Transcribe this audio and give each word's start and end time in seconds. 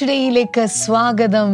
ടുഡേയിലേക്ക് 0.00 0.66
സ്വാഗതം. 0.66 1.50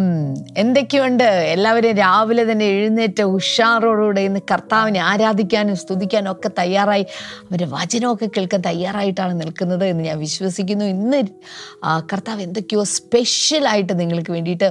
എന്തൊക്കെയുണ്ട്? 0.58 1.24
എല്ലാവരും 1.24 1.92
രാവിലെ 1.96 2.52
തന്നെ 2.52 2.64
എഴുന്നേറ്റ 2.64 3.22
ഉഷാറോടുകൂടെ 3.22 4.20
ഇന്ന് 4.20 4.40
കർത്താവിനെ 4.50 5.00
ആരാധിക്കാനും 5.00 5.76
സ്തുതിക്കാനും 5.76 6.32
ഒക്കെ 6.32 6.50
തയ്യാറായി. 6.58 7.06
അവരുടെ 7.50 7.68
വചനമൊക്കെ 7.70 8.28
കേൾക്കാൻ 8.36 8.60
തയ്യാറായിട്ടാണ് 8.66 9.40
നിൽക്കുന്നത് 9.40 9.84
എന്ന് 9.84 10.04
ഞാൻ 10.04 10.18
വിശ്വസിക്കുന്നു. 10.18 10.84
ഇന്ന് 10.84 11.22
കർത്താവ് 12.12 12.42
എന്തൊക്കെയോ 12.42 12.84
സ്പെഷ്യലായിട്ട് 12.84 14.00
നിങ്ങൾക്ക് 14.00 14.30
വേണ്ടിയിട്ട് 14.30 14.70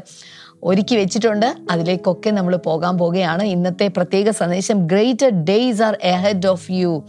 ഒരുക്കി 0.64 0.96
വെച്ചിട്ടുണ്ട്. 0.96 1.56
അതിലേക്കൊക്കെ 1.72 2.30
നമ്മൾ 2.30 2.56
പോകാൻ 2.56 2.98
പോകുകയാണ് 2.98 3.44
ഇന്നത്തെ 3.44 3.88
പ്രത്യേക 3.88 4.30
സന്ദേശം 4.30 4.78
greater 4.88 5.30
days 5.44 5.84
are 5.84 5.98
ahead 6.04 6.48
of 6.48 6.72
you 6.72 7.06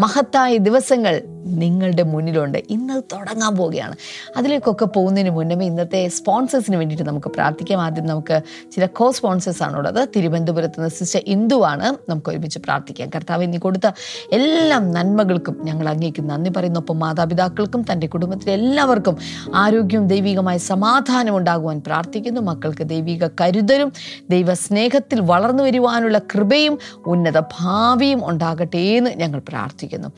മഹത്തായ 0.00 0.56
ദിവസങ്ങൾ 0.56 1.22
നിങ്ങളുടെ 1.46 2.02
മുന്നിലുണ്ട്. 2.02 2.58
ഇന്ന് 2.70 3.02
തുടങ്ങാൻ 3.12 3.56
പോവുകയാണ്. 3.56 3.96
അതിലേക്കൊക്കെ 4.36 4.84
പോകുന്നതിന് 4.84 5.30
മുന്നമേ 5.30 5.66
ഇന്നത്തെ 5.66 6.08
സ്പോൺസേഴ്സിന് 6.08 6.76
വേണ്ടിയിട്ട് 6.76 7.04
നമുക്ക് 7.04 7.28
പ്രാർത്ഥിക്കാം. 7.28 7.82
ആദ്യം 7.82 8.06
നമുക്ക് 8.06 8.42
ചില 8.70 8.86
കോ 8.86 9.10
സ്പോൺസേഴ്സ് 9.10 9.62
ഉള്ളത് 9.62 10.08
തിരുവനന്തപുരത്ത് 10.16 10.80
നിന്ന് 10.80 10.90
സിസ്റ്റർ 10.90 11.22
ഇന്ദുവാണ് 11.26 12.10
നമുക്ക് 12.10 12.30
ഒരുമിച്ച് 12.30 12.58
പ്രാർത്ഥിക്കാം. 12.58 13.10
കർത്താവ് 13.14 13.52
നീ 13.52 13.58
കൊടുത്ത 13.58 13.90
എല്ലാ 14.32 14.78
നന്മകൾക്കും 14.78 15.60
ഞങ്ങൾ 15.64 15.88
അങ്ങേക്ക് 15.88 16.30
നന്ദി 16.30 16.50
പറയുന്നു. 16.56 16.80
ഒപ്പം 16.80 16.98
മാതാപിതാക്കൾക്കും 16.98 17.84
തന്റെ 17.92 18.06
കുടുംബത്തിലെ 18.06 18.52
എല്ലാവർക്കും 18.52 19.16
ആരോഗ്യവും 19.54 20.08
ദൈവികമായ 20.08 20.58
സമാധാനം 20.58 21.36
ഉണ്ടാകുവാൻ 21.36 21.82
പ്രാർത്ഥിക്കുന്നു. 21.86 22.40
മക്കൾക്ക് 22.40 22.84
ദൈവിക 22.84 23.26
കരുതലും 23.40 23.92
ദൈവ 24.30 24.54
സ്നേഹത്തിൽ 24.54 25.20
വളർന്നു 25.20 25.62
വരുവാനുള്ള 25.62 26.18
കൃപയും 26.18 26.78
ഉന്നത 27.06 27.40
ഭാവിയും 27.40 28.28
ഉണ്ടാകട്ടെ 28.28 28.76
എന്ന് 28.76 29.10
ഞങ്ങൾ 29.10 29.42
പ്രാർത്ഥിക്കുന്നു. 29.48 30.08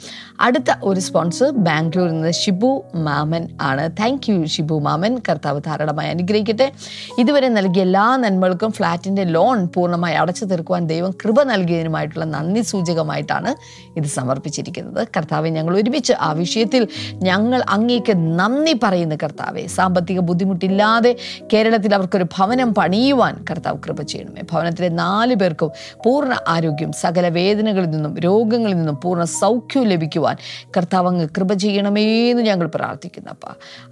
അടുത്ത 0.41 0.75
ഒരു 0.83 1.01
സ്പോൺസർ 1.15 1.51
ബാംഗ്ലൂരിൽ 1.51 2.13
നിന്ന് 2.13 2.31
ഷിബു 2.33 2.85
മാമൻ 2.95 3.49
ആണ്. 3.63 3.91
താങ്ക് 3.91 4.33
യു 4.33 4.45
ഷിബു 4.45 4.79
മാമൻ. 4.79 5.19
കർത്താവ് 5.29 5.61
ധാരാളമായി 5.67 6.11
അനുഗ്രഹിക്കട്ടെ. 6.11 6.73
ഇതുവരെ 7.19 7.49
നൽകിയ 7.49 7.83
എല്ലാ 7.83 8.17
നന്മകൾക്കും 8.17 8.73
ഫ്ലാറ്റിന്റെ 8.73 9.25
ലോൺ 9.25 9.69
പൂർണമായി 9.75 10.15
അടച്ചു 10.15 10.45
തീർക്കുവാൻ 10.45 10.87
ദൈവം 10.87 11.11
കൃപ 11.11 11.43
നൽകിയതിനുമായിട്ടുള്ള 11.43 12.25
നന്ദി 12.25 12.61
സൂചകമായിട്ടാണ് 12.61 13.55
ഇത് 13.97 14.05
സമർപ്പിച്ചിരിക്കുന്നത്. 14.05 15.09
കർത്താവെ 15.17 15.49
ഞങ്ങൾ 15.49 15.77
ഒരുമിച്ച് 15.77 16.13
ആ 16.21 16.33
വിഷയത്തിൽ 16.33 16.89
ഞങ്ങൾ 17.15 17.63
അങ്ങേക്ക് 17.69 18.17
നന്ദി 18.41 18.75
പറയുന്ന 18.83 19.17
കർത്താവെ. 19.23 19.67
സാമ്പത്തിക 19.67 20.21
ബുദ്ധിമുട്ടില്ലാതെ 20.21 21.17
കേരളത്തിൽ 21.53 21.95
അവർക്കൊരു 21.95 22.25
ഭവനം 22.39 22.75
പണിയുവാൻ 22.75 23.45
കർത്താവ് 23.51 23.79
കൃപ 23.87 24.03
ചെയ്യണമേ. 24.03 24.43
ഭവനത്തിലെ 24.53 24.89
നാല് 24.89 25.35
പേർക്കും 25.35 25.71
പൂർണ 26.07 26.37
ആരോഗ്യം 26.49 26.93
സകല 26.93 27.29
വേദനകളിൽ 27.29 27.91
നിന്നും 27.91 28.19
രോഗങ്ങളിൽ 28.19 28.77
നിന്നും 28.77 28.99
പൂർണ 29.05 29.25
സൗഖ്യവും 29.25 29.89
ലഭിക്കുവാൻ 29.89 30.37
കർത്താവ് 30.77 31.04
അങ്ങ് 31.07 31.29
കൃപ 31.29 31.53
ചെയ്യണമേ 31.53 32.31
എന്ന് 32.31 32.43
ഞങ്ങൾ 32.43 32.67
പ്രാർത്ഥിക്കുന്നു 32.67 33.31
അപ്പ. 33.31 33.43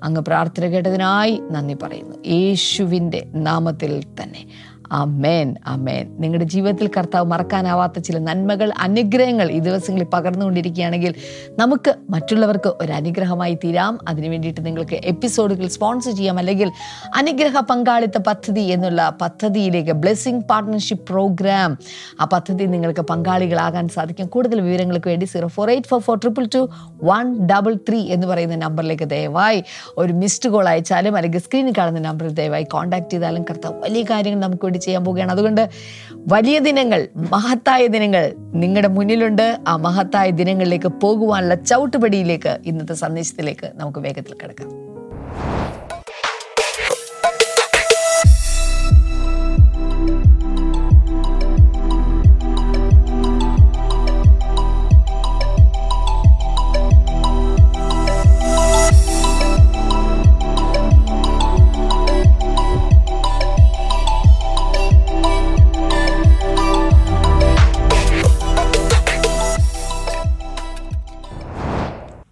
അങ്ങ് 0.02 0.20
പ്രാർത്ഥന 0.20 0.66
കേട്ടതിനായി 0.66 1.42
നന്ദി 1.50 1.74
പറയുന്നു. 1.74 2.16
യേശുവിന്റെ 2.26 3.26
നാമത്തിൽ 3.34 4.02
തന്നെ. 4.22 4.71
അമേൻ 4.92 5.56
അമേൻ 5.66 6.16
നിങ്ങളുടെ 6.18 6.44
ജീവിതത്തിൽ 6.44 6.90
കർത്താവ് 6.96 7.26
മറക്കാനാവാത്ത 7.26 7.98
ചില 7.98 8.18
നന്മകൾ 8.18 8.72
അനുഗ്രഹങ്ങൾ 8.78 9.50
ഈ 9.50 9.58
ദിവസങ്ങളിൽ 9.58 10.06
പകർന്നുകൊണ്ടിരിക്കുകയാണെങ്കിൽ 10.06 11.14
നമുക്ക് 11.58 11.94
മറ്റുള്ളവർക്ക് 12.10 12.72
ഒരു 12.80 12.92
അനുഗ്രഹമായി 12.92 13.54
തീരാം. 13.64 13.98
അതിനു 14.08 14.28
വേണ്ടിയിട്ട് 14.28 14.66
നിങ്ങൾക്ക് 14.66 14.94
എപ്പിസോഡുകൾ 14.94 15.66
സ്പോൺസർ 15.66 16.12
ചെയ്യാം. 16.12 16.38
അല്ലെങ്കിൽ 16.38 16.72
അനുഗ്രഹ 17.16 17.60
പങ്കാളിത്ത 17.60 18.18
പദ്ധതി 18.26 18.60
എന്നുള്ള 18.60 19.18
പദ്ധതിയിലേക്ക് 19.20 19.92
ബ്ലെസ്സിങ് 19.92 20.42
പാർട്ട്ണർഷിപ്പ് 20.42 21.06
പ്രോഗ്രാം. 21.12 21.78
ആ 22.20 22.24
പദ്ധതി 22.24 22.64
നിങ്ങൾക്ക് 22.64 23.00
പങ്കാളികളാകാൻ 23.00 23.88
സാധിക്കും. 23.88 24.26
കൂടുതൽ 24.26 24.60
വിവരങ്ങൾക്ക് 24.60 25.08
വേണ്ടി 25.08 25.26
zero 25.26 25.48
four 25.48 25.70
eight 25.70 25.88
four 25.88 26.00
four 26.00 26.18
triple 26.18 26.48
two 26.54 26.68
one 27.04 27.46
double 27.46 27.74
three 27.74 28.00
എന്ന് 28.08 28.26
പറയുന്ന 28.26 28.56
നമ്പറിലേക്ക് 28.56 29.04
ദയവായി 29.04 29.64
ഒരു 29.98 30.12
മിസ്ഡ് 30.12 30.50
കോൾ 30.50 30.68
അയച്ചാലും 30.68 31.16
അല്ലെങ്കിൽ 31.16 31.38
സ്ക്രീനിൽ 31.38 31.72
കാണുന്ന 31.78 32.00
നമ്പറിൽ 32.00 32.34
ദയവായി 32.34 32.64
കോൺടാക്ട് 32.64 33.10
ചെയ്താലും 33.10 33.42
കർത്താവ് 33.42 33.80
വലിയ 33.80 34.02
കാര്യങ്ങൾ 34.02 34.40
നമുക്ക് 34.40 34.64
വേണ്ടി 34.64 34.78
ചെയ്യാൻ 34.82 35.04
പോവുകയാണ്. 35.04 35.32
അതുകൊണ്ട് 35.32 35.68
വലിയ 36.14 36.58
ദിനങ്ങൾ 36.58 37.08
മഹത്തായ 37.16 37.86
ദിനങ്ങൾ 37.86 38.32
നിങ്ങളുടെ 38.38 38.88
മുന്നിലുണ്ട്. 38.88 39.58
ആ 39.68 39.76
മഹത്തായ 39.76 40.30
ദിനങ്ങളിലേക്ക് 40.30 40.88
പോകുവാനുള്ള 40.88 41.54
ചവിട്ടുപടിയിലേക്ക് 41.54 42.58
ഇന്നത്തെ 42.66 42.94
സന്ദേശത്തിലേക്ക് 42.94 43.72
നമുക്ക് 43.74 43.98
വേഗത്തിൽ 43.98 44.34
കിടക്കാം. 44.34 44.91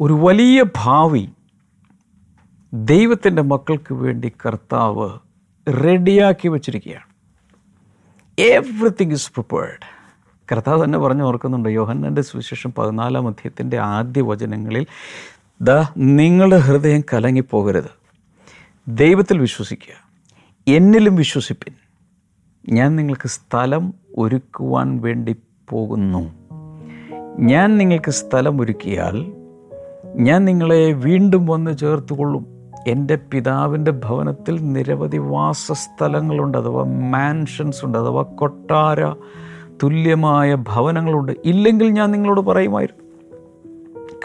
ഒരു 0.00 0.12
വലിയ 0.12 0.64
ഭാവി 0.76 1.28
ദൈവത്തിന്റെ 2.72 3.42
മക്കൾക്ക് 3.42 3.94
വേണ്ടി 3.94 4.32
കർത്താവ് 4.46 5.10
റെഡിയാക്കി 5.68 6.48
വച്ചിരിക്കുകയാണ്. 6.48 7.04
എവ്രിത്തിങ് 8.40 9.12
ഇസ് 9.12 9.32
പ്രിപ്പേർഡ് 9.32 10.00
കർത്താവ് 10.52 10.84
തന്നെ 10.84 10.98
പറഞ്ഞു 10.98 11.22
ഓർക്കുന്നുണ്ട് 11.22 11.68
യോഹന്നന്റെ 11.68 12.22
സുവിശേഷം 12.22 12.72
പതിനാലാം 12.78 13.28
അധ്യയത്തിന്റെ 13.28 13.78
ആദ്യ 13.78 14.20
വചനങ്ങളിൽ 14.20 14.86
ദ 15.60 15.70
നിങ്ങളുടെ 15.96 16.56
ഹൃദയം 16.56 17.00
കലങ്ങിപ്പോകരുത്. 17.00 17.90
ദൈവത്തിൽ 18.88 19.38
വിശ്വസിക്കുക. 19.38 20.08
എന്നിലും 20.74 21.16
വിശ്വസിപ്പിൻ. 21.16 21.74
ഞാൻ 22.68 22.96
നിങ്ങൾക്ക് 22.96 23.28
സ്ഥലം 23.28 23.94
ഒരുക്കുവാൻ 24.18 25.00
വേണ്ടി 25.00 25.36
പോകുന്നു. 25.68 26.32
ഞാൻ 27.38 27.78
നിങ്ങൾക്ക് 27.78 28.10
സ്ഥലം 28.10 28.60
ഒരുക്കിയാൽ 28.60 29.39
ഞാൻ 30.16 30.44
നിങ്ങളെ 30.44 30.93
വീണ്ടും 30.93 31.47
വന്ന് 31.47 31.76
ചേർത്തുകൊള്ളും. 31.76 32.47
എന്റെ 32.87 33.19
പിതാവിന്റെ 33.32 33.91
ഭവനത്തിൽ 33.91 34.72
നിരവധി 34.72 35.16
വാസസ്ഥലങ്ങളുണ്ട് 35.16 36.59
അഥവാ 36.59 36.84
മാൻഷൻസ് 36.84 37.84
ഉണ്ട് 37.84 37.98
അഥവാ 37.98 38.22
കൊട്ടാര 38.22 39.12
തുല്യമായ 39.82 40.54
ഭവനങ്ങളുണ്ട്. 40.54 41.32
ഇല്ലെങ്കിൽ 41.44 41.91
ഞാൻ 41.91 42.10
നിങ്ങളോട് 42.10 42.41
പറയുമായിരുന്നു 42.41 43.10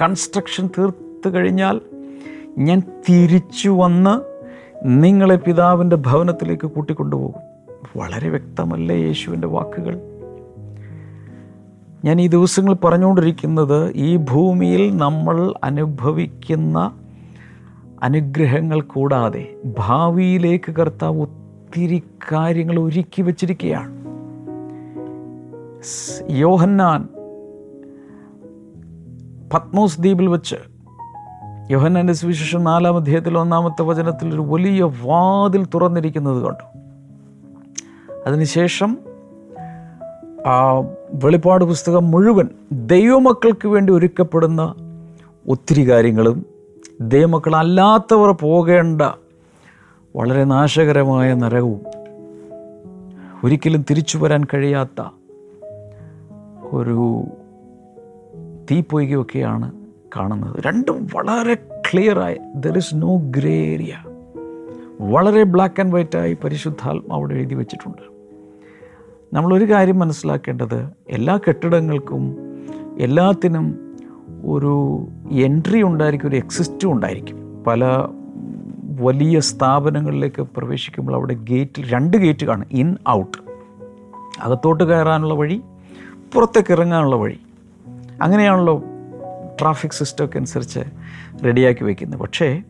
കൺസ്ട്രക്ഷൻ 0.01 0.69
തീർത്തു 0.78 1.29
കഴിഞ്ഞാൽ 1.29 1.81
ഞാൻ 2.57 2.79
തിരിച്ചു 2.79 3.69
വന്ന് 3.69 4.22
നിങ്ങളെ 4.84 5.35
പിതാവിന്റെ 5.35 5.96
ഭവനത്തിലേക്ക് 5.96 6.67
കൂട്ടിക്കൊണ്ടുപോകും. 6.67 7.34
വളരെ 7.97 8.29
വ്യക്തമല്ലേ 8.29 8.97
യേശുവിന്റെ 8.97 9.47
വാക്കുകൾ? 9.47 10.15
ഞാൻ 12.05 12.22
ഈ 12.22 12.28
ദിവസങ്ങൾ 12.28 12.73
പറഞ്ഞുകൊണ്ടിരിക്കുന്നത് 12.73 13.91
ഈ 13.96 14.16
ഭൂമിയിൽ 14.16 14.97
നമ്മൾ 14.97 15.53
അനുഭവിക്കുന്ന 15.63 16.91
അനുഗ്രഹങ്ങൾ 18.03 18.81
കൂടാതെ 18.81 19.55
ഭാവിയിലേക്ക് 19.79 20.72
കർത്താവ് 20.72 21.22
ഒത്തിരി 21.22 22.03
കാര്യങ്ങൾ 22.31 22.79
ഒരുക്കി 22.79 23.22
വച്ചിരിക്കുകയാണ്. 23.22 24.05
യോഹന്നാൻ 26.29 27.07
പത്മോസ് 29.53 30.02
ദ്വീപിൽ 30.02 30.28
വെച്ച് 30.28 30.55
യോഹന്നാന്റെ 31.72 32.13
സുവിശേഷം 32.13 32.63
നാലാം 32.63 32.96
അധ്യായത്തിൽ 32.96 33.37
ഒന്നാമത്തെ 33.37 33.81
വചനത്തിൽ 33.81 34.34
ഒരു 34.34 34.41
വലിയ 34.41 34.84
വാതിൽ 34.84 35.66
തുറന്നിരിക്കുന്നത് 35.66 36.43
കണ്ടു. 36.43 36.66
അതിനുശേഷം 38.28 38.97
ആ 40.45 40.79
വെളിപ്പാട് 41.13 41.65
പുസ്തകം 41.65 42.11
മുഴുവൻ 42.11 42.49
ദൈവമക്കൾക്ക് 42.71 43.67
വേണ്ടി 43.67 43.93
ഒരുക്കപ്പെടുന്ന 43.93 44.75
ഒത്തിരി 45.49 45.89
കാര്യങ്ങളും 45.89 46.45
ദൈവമക്കളല്ലാത്തവർ 47.01 48.31
പോകേണ്ട 48.31 49.01
വളരെ 50.15 50.43
നാശകരമായ 50.43 51.33
നരകവും 51.33 51.81
ഒരിക്കലും 53.43 53.85
തിരിച്ചു 53.89 54.17
വരാൻ 54.17 54.43
കഴിയാത്ത 54.53 55.09
ഒരു 56.71 57.23
തീപ്പൊയ്കയൊക്കെയാണ് 58.71 59.71
കാണുന്നത്. 60.15 60.63
രണ്ടും 60.63 61.07
വളരെ 61.15 61.53
ക്ലിയറായി. 61.91 62.37
There 62.55 62.77
is 62.77 62.95
no 62.95 63.17
grey 63.17 63.53
area 63.53 63.93
വളരെ 65.01 65.43
ബ്ലാക്ക് 65.43 65.81
ആൻഡ് 65.81 65.93
വൈറ്റായി 65.93 66.37
പരിശുദ്ധാത്മ 66.43 67.13
അവിടെ 67.13 67.33
എഴുതി 67.33 67.55
വച്ചിട്ടുണ്ട്. 67.55 68.15
നമ്മളൊരു 69.35 69.72
കാര്യം 69.72 69.99
മനസ്സിലാക്കേണ്ടത് 69.99 70.90
എല്ലാ 71.09 71.37
കെട്ടിടങ്ങൾക്കും 71.37 72.37
എല്ലാത്തിനും 72.99 73.79
ഒരു 74.46 75.08
എൻട്രി 75.32 75.84
ഉണ്ടായിരിക്കും 75.84 76.29
ഒരു 76.29 76.35
എക്സിസ്റ്റും 76.35 76.91
ഉണ്ടായിരിക്കും. 76.91 77.64
പല 77.67 77.85
വലിയ 78.99 79.40
സ്ഥാപനങ്ങളിലേക്ക് 79.40 80.41
പ്രവേശിക്കുമ്പോൾ 80.41 81.14
അവിടെ 81.14 81.34
ഗേറ്റിൽ 81.34 81.90
രണ്ട് 81.90 82.17
ഗേറ്റ് 82.17 82.46
കാണും 82.46 82.67
ഇൻ 82.72 82.97
ഔട്ട്. 83.09 83.37
അകത്തോട്ട് 84.41 84.84
കയറാനുള്ള 84.84 85.34
വഴി 85.34 85.61
പുറത്തേക്ക് 86.34 86.73
ഇറങ്ങാനുള്ള 86.73 87.16
വഴി. 87.16 87.40
അങ്ങനെയാണല്ലോ 88.22 88.84
ട്രാഫിക് 89.61 89.91
സിസ്റ്റമൊക്കെ 89.91 90.38
അനുസരിച്ച് 90.38 90.79
റെഡിയാക്കി 91.46 91.84
വയ്ക്കുന്നത് 91.84 92.20
പക്ഷേ 92.20 92.64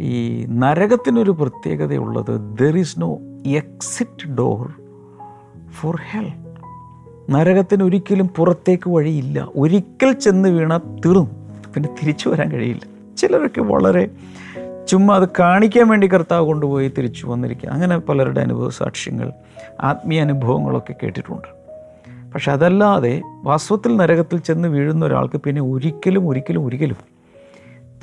ഈ 0.00 0.44
നരകത്തിനൊരു 0.44 1.30
പ്രത്യേകതയുള്ളത് 1.30 2.56
there 2.58 2.78
is 2.78 3.00
no 3.00 3.18
exit 3.46 4.28
door 4.28 4.85
for 5.80 5.98
hell 6.10 6.32
നരകത്തിന് 7.30 7.82
ഒരിക്കലും 7.82 8.28
പുറത്തേക്ക് 8.28 8.90
വഴിയില്ല. 8.90 9.48
ഒരിക്കൽ 9.56 10.12
ചെന്ന് 10.12 10.48
വീണാൽ 10.48 10.78
തീർന്നു. 10.78 11.30
പിന്നെ 11.74 11.88
തിരിച്ചു 12.02 12.28
വരാൻ 12.28 12.52
കഴിയില്ല. 12.52 13.14
ചിലരൊക്കെ 13.16 13.60
വളരെ 13.60 14.10
ചുമ്മാ 14.88 15.16
അത് 15.16 15.28
കാണിക്കാൻ 15.40 15.88
വേണ്ടി 15.88 16.06
കർത്താവ് 16.06 16.46
കൊണ്ടുപോയി 16.46 16.88
തിരിച്ചു 16.88 17.26
വന്നിരിക്കുക. 17.26 17.68
അങ്ങനെ 17.68 17.98
പലരുടെ 17.98 18.40
അനുഭവ 18.40 18.70
സാക്ഷ്യങ്ങൾ 18.70 19.32
ആത്മീയ 19.80 20.20
അനുഭവങ്ങളൊക്കെ 20.20 20.94
കേട്ടിട്ടുണ്ട്. 21.02 21.48
പക്ഷെ 22.32 22.52
അതല്ലാതെ 22.52 23.22
വാസ്തവത്തിൽ 23.42 23.96
നരകത്തിൽ 23.96 24.38
ചെന്ന് 24.38 24.68
വീഴുന്ന 24.68 25.04
ഒരാൾക്ക് 25.04 25.36
പിന്നെ 25.36 25.62
ഒരിക്കലും 25.62 26.28
ഒരിക്കലും 26.28 26.66
ഒരിക്കലും 26.66 26.96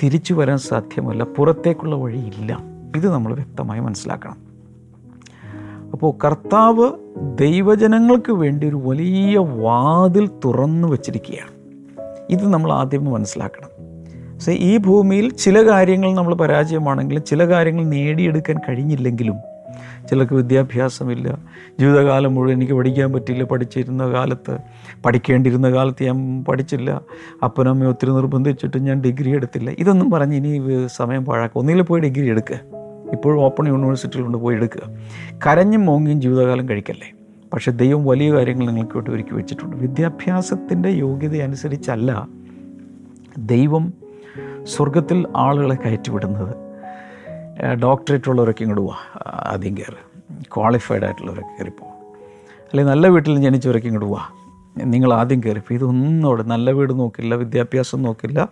തിരിച്ചു 0.03 0.33
വരാൻ 0.33 0.57
സാധ്യമല്ല. 0.57 1.23
പുറത്തേക്കുള്ള 1.23 1.95
വഴിയില്ല. 1.95 2.59
ഇത് 2.95 3.13
നമ്മൾ 3.13 3.33
വ്യക്തമായി 3.33 3.79
മനസ്സിലാക്കണം. 3.79 4.52
അപ്പോൾ 5.93 6.25
കർത്താവ് 6.25 6.91
ദൈവജനങ്ങൾക്ക് 7.37 8.31
വേണ്ടി 8.31 8.69
ഒരു 8.69 8.75
വലിയ 8.75 9.37
വാതിൽ 9.37 10.29
തുറന്നു 10.45 10.87
വച്ചിരിക്കുകയാണ്. 10.87 11.51
ഇത് 12.29 12.53
നമ്മൾ 12.53 12.71
ആദ്യം 12.71 13.05
മനസ്സിലാക്കണം. 13.05 13.69
പക്ഷേ 14.33 14.51
ഈ 14.51 14.77
ഭൂമിയിൽ 14.77 15.29
ചില 15.29 15.71
കാര്യങ്ങൾ 15.71 16.13
നമ്മൾ 16.13 16.33
പരാജയമാണെങ്കിലും 16.33 17.23
ചില 17.23 17.47
കാര്യങ്ങൾ 17.47 17.83
നേടിയെടുക്കാൻ 17.83 18.57
കഴിഞ്ഞില്ലെങ്കിലും 18.69 19.35
ചിലർക്ക് 20.09 20.33
വിദ്യാഭ്യാസമില്ല. 20.33 21.37
ജീവിതകാലം 21.79 22.35
മുഴുവൻ 22.35 22.57
എനിക്ക് 22.57 22.73
പഠിക്കാൻ 22.73 23.13
പറ്റില്ല 23.13 23.43
പഠിച്ചിരുന്ന 23.43 24.11
കാലത്ത് 24.11 24.57
പഠിക്കേണ്ടിരുന്ന 25.05 25.71
കാലത്ത് 25.71 26.03
ഞാൻ 26.03 26.43
പഠിച്ചില്ല. 26.43 27.01
അപ്പനമ്മയെ 27.43 27.89
ഒത്തിരി 27.89 28.11
നിർബന്ധിച്ചിട്ട് 28.11 28.77
ഞാൻ 28.77 29.01
ഡിഗ്രി 29.01 29.35
എടുത്തില്ല. 29.35 29.71
ഇതൊന്നും 29.79 30.11
പറഞ്ഞ് 30.11 30.35
ഇനി 30.35 30.87
സമയം 30.87 31.25
പാഴാക്കുക. 31.25 31.59
ഒന്നിൽ 31.59 31.81
പോയി 31.81 32.01
ഡിഗ്രി 32.01 32.27
എടുക്കുക 32.27 32.82
ഇപ്പോഴും 33.11 33.41
ഓപ്പൺ 33.41 33.67
യൂണിവേഴ്സിറ്റിയിൽ 33.67 34.21
കൊണ്ട് 34.21 34.37
പോയി 34.37 34.55
എടുക്കുക. 34.55 34.81
കരഞ്ഞും 35.47 35.85
മോങ്ങിയും 35.85 36.21
ജീവിതകാലം 36.21 36.69
കഴിക്കല്ലേ? 36.69 37.11
പക്ഷേ 37.53 37.71
ദൈവം 37.71 38.05
വലിയ 38.05 38.33
കാര്യങ്ങൾ 38.33 38.65
നിങ്ങൾക്ക് 38.65 38.95
വേണ്ടി 38.95 39.11
ഒരുക്കി 39.11 39.33
വെച്ചിട്ടുണ്ട്. 39.33 39.75
വിദ്യാഭ്യാസത്തിന്റെ 39.75 40.89
യോഗ്യത 40.89 41.41
അനുസരിച്ചല്ല 41.41 42.27
ദൈവം 43.37 43.93
സ്വർഗത്തിൽ 44.63 45.27
ആളുകളെ 45.35 45.75
കയറ്റിവിടുന്നത്. 45.75 46.55
ഡോക്ടറേറ്റ് 47.81 48.29
ഉള്ളവരൊക്കെ 48.29 48.63
ഇങ്ങോട്ട് 48.63 48.81
പോവാ 48.81 48.95
ആദ്യം 49.27 49.77
കയറി. 49.77 50.19
ക്വാളിഫൈഡ് 50.55 51.03
ആയിട്ടുള്ളവരൊക്കെ 51.03 51.49
കയറിപ്പോ 51.49 51.85
അല്ലെങ്കിൽ 51.85 52.91
നല്ല 52.91 53.07
വീട്ടിൽ 53.07 53.39
ജനിച്ചവരൊക്കെ 53.39 53.87
ഇങ്ങോട്ട് 53.87 54.09
പോവാ 54.09 54.21
നിങ്ങൾ 54.77 55.13
ആദ്യം 55.13 55.41
കയറിപ്പോൾ 55.45 55.73
ഇതൊന്നും 55.73 56.27
അവിടെ 56.27 56.43
നല്ല 56.43 56.71
വീട് 56.71 56.99
നോക്കില്ല 56.99 57.35
വിദ്യാഭ്യാസം 57.35 58.01
നോക്കില്ല 58.01 58.49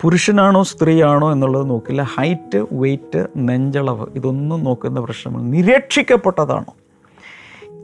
പുരുഷനാണോ 0.00 0.62
സ്ത്രീയാണോ 0.62 1.32
എന്നുള്ളത് 1.32 1.70
നോക്കില്ല 1.70 2.02
ഹൈറ്റ് 2.02 2.66
വെയ്റ്റ് 2.72 3.26
നെഞ്ചളവ് 3.36 4.06
ഇതൊന്നും 4.16 4.64
നോക്കുന്ന 4.64 5.00
പ്രശ്നമാണ്. 5.00 5.52
നിരീക്ഷിക്കപ്പെട്ടതാണോ? 5.52 6.74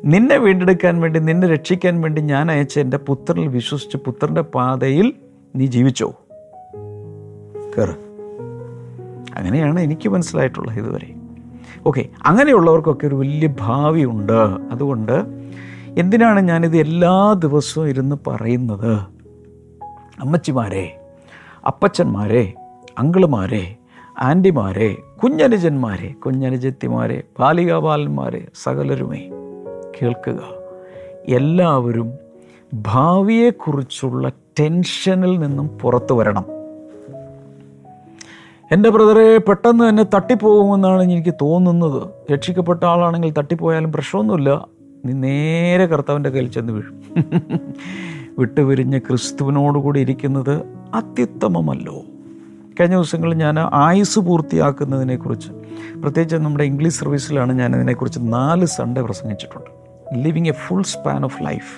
നിന്നെ 0.04 0.36
വീണ്ടെടുക്കാൻ 0.36 1.00
വേണ്ടി 1.00 1.18
നിന്നെ 1.20 1.48
രക്ഷിക്കാൻ 1.48 2.00
വേണ്ടി 2.00 2.22
ഞാൻ 2.22 2.50
അയച്ച 2.50 2.78
എന്റെ 2.78 2.96
പുത്രനിൽ 2.96 3.48
വിശ്വസിച്ച് 3.48 3.96
പുത്രന്റെ 3.96 4.40
പാതയിൽ 4.40 5.12
നീ 5.56 5.66
ജീവിച്ചോ? 5.66 6.14
കയറ് 7.78 8.06
അങ്ങനെയാണ് 9.36 9.80
എനിക്ക് 9.80 10.08
മനസ്സിലായിട്ടുള്ളത് 10.08 10.78
ഇതുവരെ. 10.78 11.14
ഓക്കെ 11.86 12.08
അങ്ങനെയുള്ളവർക്കൊക്കെ 12.26 13.06
ഒരു 13.06 13.14
വലിയ 13.14 13.48
ഭാവിയുണ്ട്. 13.60 14.56
അതുകൊണ്ട് 14.70 15.45
എന്തിനാണ് 15.96 16.40
ഞാനിത് 16.40 16.76
എല്ലാ 16.76 17.32
ദിവസവും 17.32 17.88
ഇരുന്ന് 17.88 18.16
പറയുന്നത്? 18.26 18.92
അമ്മച്ചിമാരെ 20.20 21.00
അപ്പച്ചന്മാരെ 21.66 22.52
അങ്കിളുമാരെ 22.98 23.76
ആന്റിമാരെ 24.18 24.96
കുഞ്ഞനുജന്മാരെ 25.24 26.12
കുഞ്ഞനുജത്തിമാരെ 26.12 27.22
ബാലികാബാലന്മാരെ 27.40 28.46
സകലരുമേ 28.62 29.28
കേൾക്കുക. 30.02 30.38
എല്ലാവരും 31.28 32.12
ഭാവിയെക്കുറിച്ചുള്ള 32.74 34.28
ടെൻഷനിൽ 34.28 35.38
നിന്നും 35.38 35.68
പുറത്തു 35.68 36.14
വരണം. 36.14 36.44
എന്റെ 38.72 38.88
ബ്രദറെ 38.88 39.36
പെട്ടെന്ന് 39.36 39.88
തന്നെ 39.88 40.04
തട്ടിപ്പോകുമെന്നാണ് 40.14 41.02
എനിക്ക് 41.02 41.34
തോന്നുന്നത്. 41.42 42.08
രക്ഷിക്കപ്പെട്ട 42.32 42.84
ആളാണെങ്കിൽ 42.84 43.32
തട്ടിപ്പോയാലും 43.32 43.92
പ്രശ്നമൊന്നുമില്ല. 43.92 44.75
നീ 45.06 45.12
നേരെ 45.12 45.86
കർത്താവിന്റെ 45.86 46.30
കയ്യിൽ 46.30 46.50
ചെന്ന് 46.50 46.72
വീഴും. 46.72 46.96
വിട്ടുപിരിഞ്ഞ് 48.38 48.98
ക്രിസ്തുവിനോടുകൂടി 48.98 50.00
ഇരിക്കുന്നത് 50.00 50.54
അത്യുത്തമമല്ലോ. 50.94 52.02
കഴിഞ്ഞ 52.80 52.94
ദിവസങ്ങളിൽ 52.94 53.34
ഞാൻ 53.34 53.56
ആയുസ് 53.58 54.18
പൂർത്തിയാക്കുന്നതിനെക്കുറിച്ച് 54.18 55.52
പ്രത്യേകിച്ച് 56.02 56.36
നമ്മുടെ 56.36 56.64
ഇംഗ്ലീഷ് 56.64 56.94
സർവീസിലാണ് 56.94 57.52
ഞാൻ 57.52 57.76
ഇതിനെക്കുറിച്ച് 57.76 58.20
നാല് 58.22 58.66
Sunday 58.66 59.00
പ്രസംഗിച്ചിട്ടുണ്ട്. 59.00 59.70
Living 60.24 60.46
a 60.46 60.52
full 60.52 60.82
span 60.82 61.24
of 61.24 61.44
life 61.44 61.72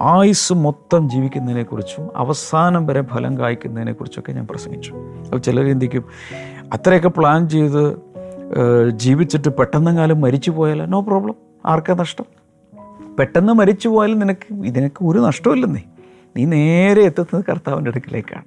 ആയുസ് 0.00 0.52
മൊത്തം 0.52 1.10
ജീവിക്കുന്നതിനെക്കുറിച്ചും 1.10 2.04
അവസാനം 2.16 2.86
വരെ 2.86 3.02
ഫലം 3.02 3.38
കായ്ക്കുന്നതിനെക്കുറിച്ചൊക്കെ 3.38 4.32
ഞാൻ 4.32 4.46
പ്രസംഗിച്ചു. 4.46 4.92
അപ്പോൾ 5.24 5.38
ചിലർ 5.38 5.66
ചിന്തിക്കും 5.66 6.04
അത്രയൊക്കെ 6.72 7.08
പ്ലാൻ 7.08 7.48
ചെയ്ത് 7.48 7.82
ജീവിച്ചിട്ട് 8.96 9.48
പെട്ടെന്നെങ്ങാലും 9.48 10.20
മരിച്ചു 10.20 10.50
പോയാലോ? 10.50 10.86
നോ 10.86 11.00
പ്രോബ്ലം 11.00 11.34
ആർക്കാ 11.66 11.94
നഷ്ടം? 11.94 12.24
പെട്ടെന്ന് 13.18 13.52
മരിച്ചു 13.52 13.88
പോയാലും 13.88 14.18
നിനക്ക് 14.18 14.54
ഇതിനൊക്കെ 14.54 15.04
ഒരു 15.04 15.18
നഷ്ടമില്ലെന്നേ 15.18 15.82
നീ 16.36 16.44
നേരെ 16.44 17.02
എത്തുന്നത് 17.02 17.44
കർത്താവിന്റെ 17.48 17.90
അടുക്കിലേക്കാണ്. 17.90 18.44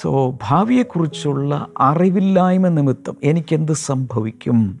സോ 0.00 0.30
ഭാവിയെക്കുറിച്ചുള്ള 0.30 1.66
അറിവില്ലായ്മ 1.78 2.68
നിമിത്തം 2.68 3.16
എനിക്കെന്ത് 3.24 3.72
സംഭവിക്കും? 3.72 4.80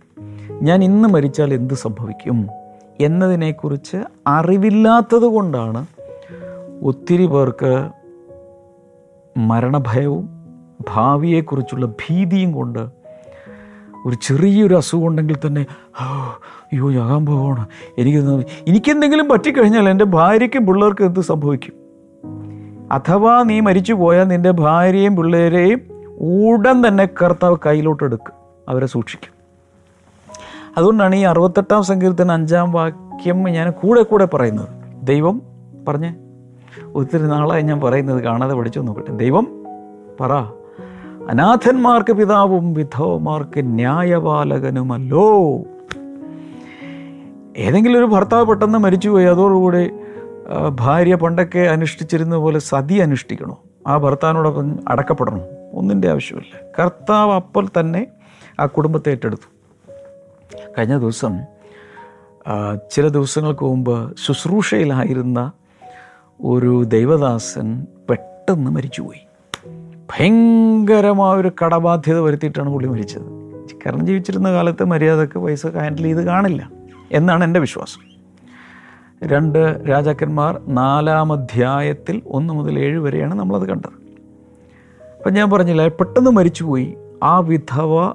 ഞാൻ 0.62 0.84
ഇന്ന് 0.84 1.08
മരിച്ചാൽ 1.08 1.54
എന്ത് 1.54 1.74
സംഭവിക്കും? 1.74 2.48
എന്നതിനെക്കുറിച്ച് 3.00 3.96
അറിവില്ലാത്തത് 4.26 5.24
കൊണ്ടാണ് 5.24 5.86
ഒത്തിരി 6.82 7.26
പേർക്ക് 7.26 7.90
മരണഭയവും 9.36 10.28
ഭാവിയെക്കുറിച്ചുള്ള 10.94 11.86
ഭീതിയും 11.86 12.52
കൊണ്ട് 12.52 13.03
ഒരു 14.06 14.16
ചെറിയൊരു 14.22 14.74
അസുഖം 14.74 15.06
ഉണ്ടെങ്കിൽ 15.06 15.36
തന്നെ 15.46 15.66
അയ്യോ 16.00 16.92
ആകാൻ 16.92 17.26
പോവാണ്. 17.26 17.66
എനിക്ക് 17.98 18.18
എനിക്കെന്തെങ്കിലും 18.68 19.28
പറ്റിക്കഴിഞ്ഞാൽ 19.28 19.88
എന്റെ 19.88 20.04
ഭാര്യയ്ക്കും 20.04 20.66
പിള്ളേർക്കും 20.66 21.06
എന്ത് 21.06 21.20
സംഭവിക്കും? 21.20 21.72
അഥവാ 22.92 23.42
നീ 23.42 23.60
മരിച്ചു 23.60 23.92
പോയാൽ 23.92 24.24
നിന്റെ 24.24 24.50
ഭാര്യയും 24.50 25.16
പിള്ളേരെയും 25.16 25.80
ഉടൻ 26.20 26.88
തന്നെ 26.88 27.08
കർത്താവ് 27.22 27.56
കയ്യിലോട്ടെടുക്കും. 27.66 28.32
അവരെ 28.68 28.86
സൂക്ഷിക്കും. 28.86 29.34
അതുകൊണ്ടാണ് 30.76 31.16
ഈ 31.16 31.22
അറുപത്തെട്ടാം 31.22 31.82
സങ്കീർത്തന 31.82 32.32
അഞ്ചാം 32.32 32.72
വാക്യം 32.72 33.42
ഞാൻ 33.42 33.70
കൂടെ 33.70 34.02
കൂടെ 34.02 34.24
പറയുന്നത്. 34.24 34.68
ദൈവം 35.02 35.42
പറഞ്ഞേ? 35.88 36.14
ഒത്തിരി 36.94 37.22
നാളായി 37.22 37.62
ഞാൻ 37.62 37.80
പറയുന്നത് 37.80 38.22
കാണാതെ 38.22 38.54
പഠിച്ചു 38.54 38.80
നോക്കട്ടെ 38.80 39.12
ദൈവം 39.12 39.64
പറ. 40.20 40.63
അനാഥന്മാർക്ക് 41.30 42.12
പിതാവും 42.12 42.74
വിധവമാർക്ക് 42.74 43.60
ന്യായപാലകനുമല്ലോ. 43.60 45.28
ഏതെങ്കിലും 47.56 47.98
ഒരു 47.98 48.04
ഭർത്താവ് 48.04 48.46
പെട്ടെന്ന് 48.46 48.78
മരിച്ചുപോയി 48.78 49.24
അതോടുകൂടി 49.24 49.90
ഭാര്യ 50.70 51.14
പണ്ടൊക്കെ 51.14 51.58
അനുഷ്ഠിച്ചിരുന്ന 51.58 52.36
പോലെ 52.36 52.58
സതി 52.58 52.94
അനുഷ്ഠിക്കണോ? 52.94 53.58
ആ 53.86 53.98
ഭർത്താവിനോടൊപ്പം 53.98 54.78
അടക്കപ്പെടണം? 54.88 55.40
ഒന്നിന്റെ 55.72 56.10
ആവശ്യമില്ല. 56.10 56.54
കർത്താവ് 56.78 57.32
അപ്പോൾ 57.32 57.66
തന്നെ 57.80 58.06
ആ 58.60 58.66
കുടുംബത്തെ 58.66 59.10
ഏറ്റെടുത്തു. 59.10 59.48
കഴിഞ്ഞ 60.78 60.98
ദിവസം 60.98 61.40
ചില 62.90 63.08
ദിവസങ്ങൾക്ക് 63.08 63.64
മുമ്പ് 63.64 64.16
ശുശ്രൂഷയിലായിരുന്ന 64.26 65.52
ഒരു 66.40 66.84
ദൈവദാസൻ 66.84 67.86
പെട്ടെന്ന് 68.10 68.70
മരിച്ചുപോയി. 68.70 69.22
ഭയങ്കരമായൊരു 70.10 71.50
കടബാധ്യത 71.62 72.18
വരുത്തിയിട്ടാണ് 72.18 72.70
പുള്ളി 72.70 72.88
മരിച്ചത്. 72.88 73.28
കാരണം 73.86 74.06
ജീവിച്ചിരുന്ന 74.06 74.52
കാലത്ത് 74.52 74.84
മര്യാദയ്ക്ക് 74.84 75.38
പൈസ 75.38 75.66
ഹാൻഡിൽ 75.66 76.02
ചെയ്ത് 76.02 76.24
കാണില്ല 76.24 76.70
എന്നാണ് 77.12 77.44
എന്റെ 77.44 77.60
വിശ്വാസം. 77.60 78.14
രണ്ട് 79.28 79.82
രാജാക്കന്മാർ 79.88 80.60
നാലാം 80.68 81.32
അധ്യായത്തിൽ 81.32 82.22
ഒന്ന് 82.26 82.54
മുതൽ 82.54 82.78
ഏഴ് 82.78 82.98
വരെയാണ് 82.98 83.34
നമ്മളത് 83.34 83.68
കണ്ടത്. 83.68 83.96
അപ്പം 85.18 85.32
ഞാൻ 85.32 85.50
പറഞ്ഞില്ല 85.50 85.88
പെട്ടെന്ന് 85.88 86.30
മരിച്ചുപോയി. 86.30 86.96
ആ 87.22 87.38
വിധവ 87.38 88.12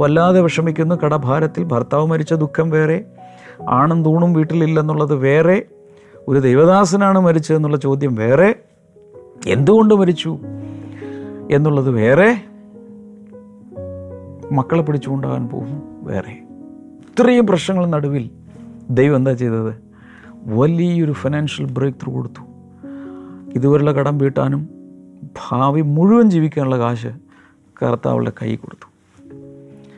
വല്ലാതെ 0.00 0.40
വിഷമിക്കുന്നു 0.40 0.94
കടഭാരത്തിൽ 0.94 1.64
ഭർത്താവ് 1.64 2.06
മരിച്ച 2.06 2.34
ദുഃഖം 2.34 2.70
വേറെ 2.70 3.04
ആണും 3.68 4.04
തൂണും 4.04 4.32
വീട്ടിലില്ലെന്നുള്ളത് 4.32 5.14
വേറെ 5.14 5.62
ഒരു 6.28 6.38
ദൈവദാസനാണ് 6.38 7.18
മരിച്ചതെന്നുള്ള 7.18 7.76
ചോദ്യം 7.76 8.14
വേറെ 8.14 8.54
എന്തുകൊണ്ട് 9.46 9.94
മരിച്ചു 9.94 10.38
എന്നുള്ളത് 11.50 11.90
വേറെ 11.90 12.40
മക്കളെ 14.52 14.82
പിടിച്ചുകൊണ്ടാകാൻ 14.82 15.48
പോകും 15.48 15.82
വേറെ. 16.02 16.32
ഇത്രയും 17.02 17.46
പ്രശ്നങ്ങൾ 17.46 17.86
നടുവിൽ 17.86 18.30
ദൈവം 18.90 19.16
എന്താ 19.16 19.32
ചെയ്തത്? 19.32 19.74
വലിയൊരു 20.46 21.12
ഫിനാൻഷ്യൽ 21.12 21.72
ബ്രേക്ക് 21.72 21.98
ത്രൂ 22.02 22.12
കൊടുത്തു. 22.12 22.40
ഇതുവരെയുള്ള 23.54 23.92
കടം 23.92 24.18
വീട്ടാനും 24.18 24.68
ഭാവി 25.22 25.80
മുഴുവൻ 25.80 26.30
ജീവിക്കാനുള്ള 26.30 26.78
കാശ് 26.78 27.06
കർത്താവളുടെ 27.82 28.32
കൈ 28.42 28.56
കൊടുത്തു. 28.56 28.92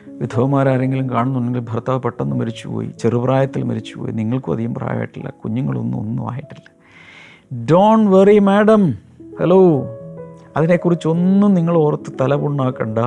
വിധവമാരാരെങ്കിലും 0.09 1.09
കാണുന്നുണ്ടെങ്കിൽ 1.09 1.59
ഭർത്താവ് 1.59 1.99
പെട്ടെന്ന് 1.99 2.35
മരിച്ചുപോയി 2.35 2.87
ചെറുപ്രായത്തിൽ 2.87 3.63
മരിച്ചുപോയി. 3.63 4.11
നിങ്ങൾക്കും 4.11 4.53
അധികം 4.53 4.73
പ്രായമായിട്ടില്ല 4.73 5.29
കുഞ്ഞുങ്ങളൊന്നും 5.29 5.99
ഒന്നും 5.99 6.31
ആയിട്ടില്ല. 6.31 6.75
ഡോൺ 7.71 8.11
വെറി 8.11 8.39
മാഡം 8.39 9.04
ഹലോ 9.39 9.87
അതിനെക്കുറിച്ചൊന്നും 10.57 11.55
നിങ്ങൾ 11.55 11.75
ഓർത്ത് 11.77 12.11
തലപുണ്ണാക്കണ്ട 12.21 12.97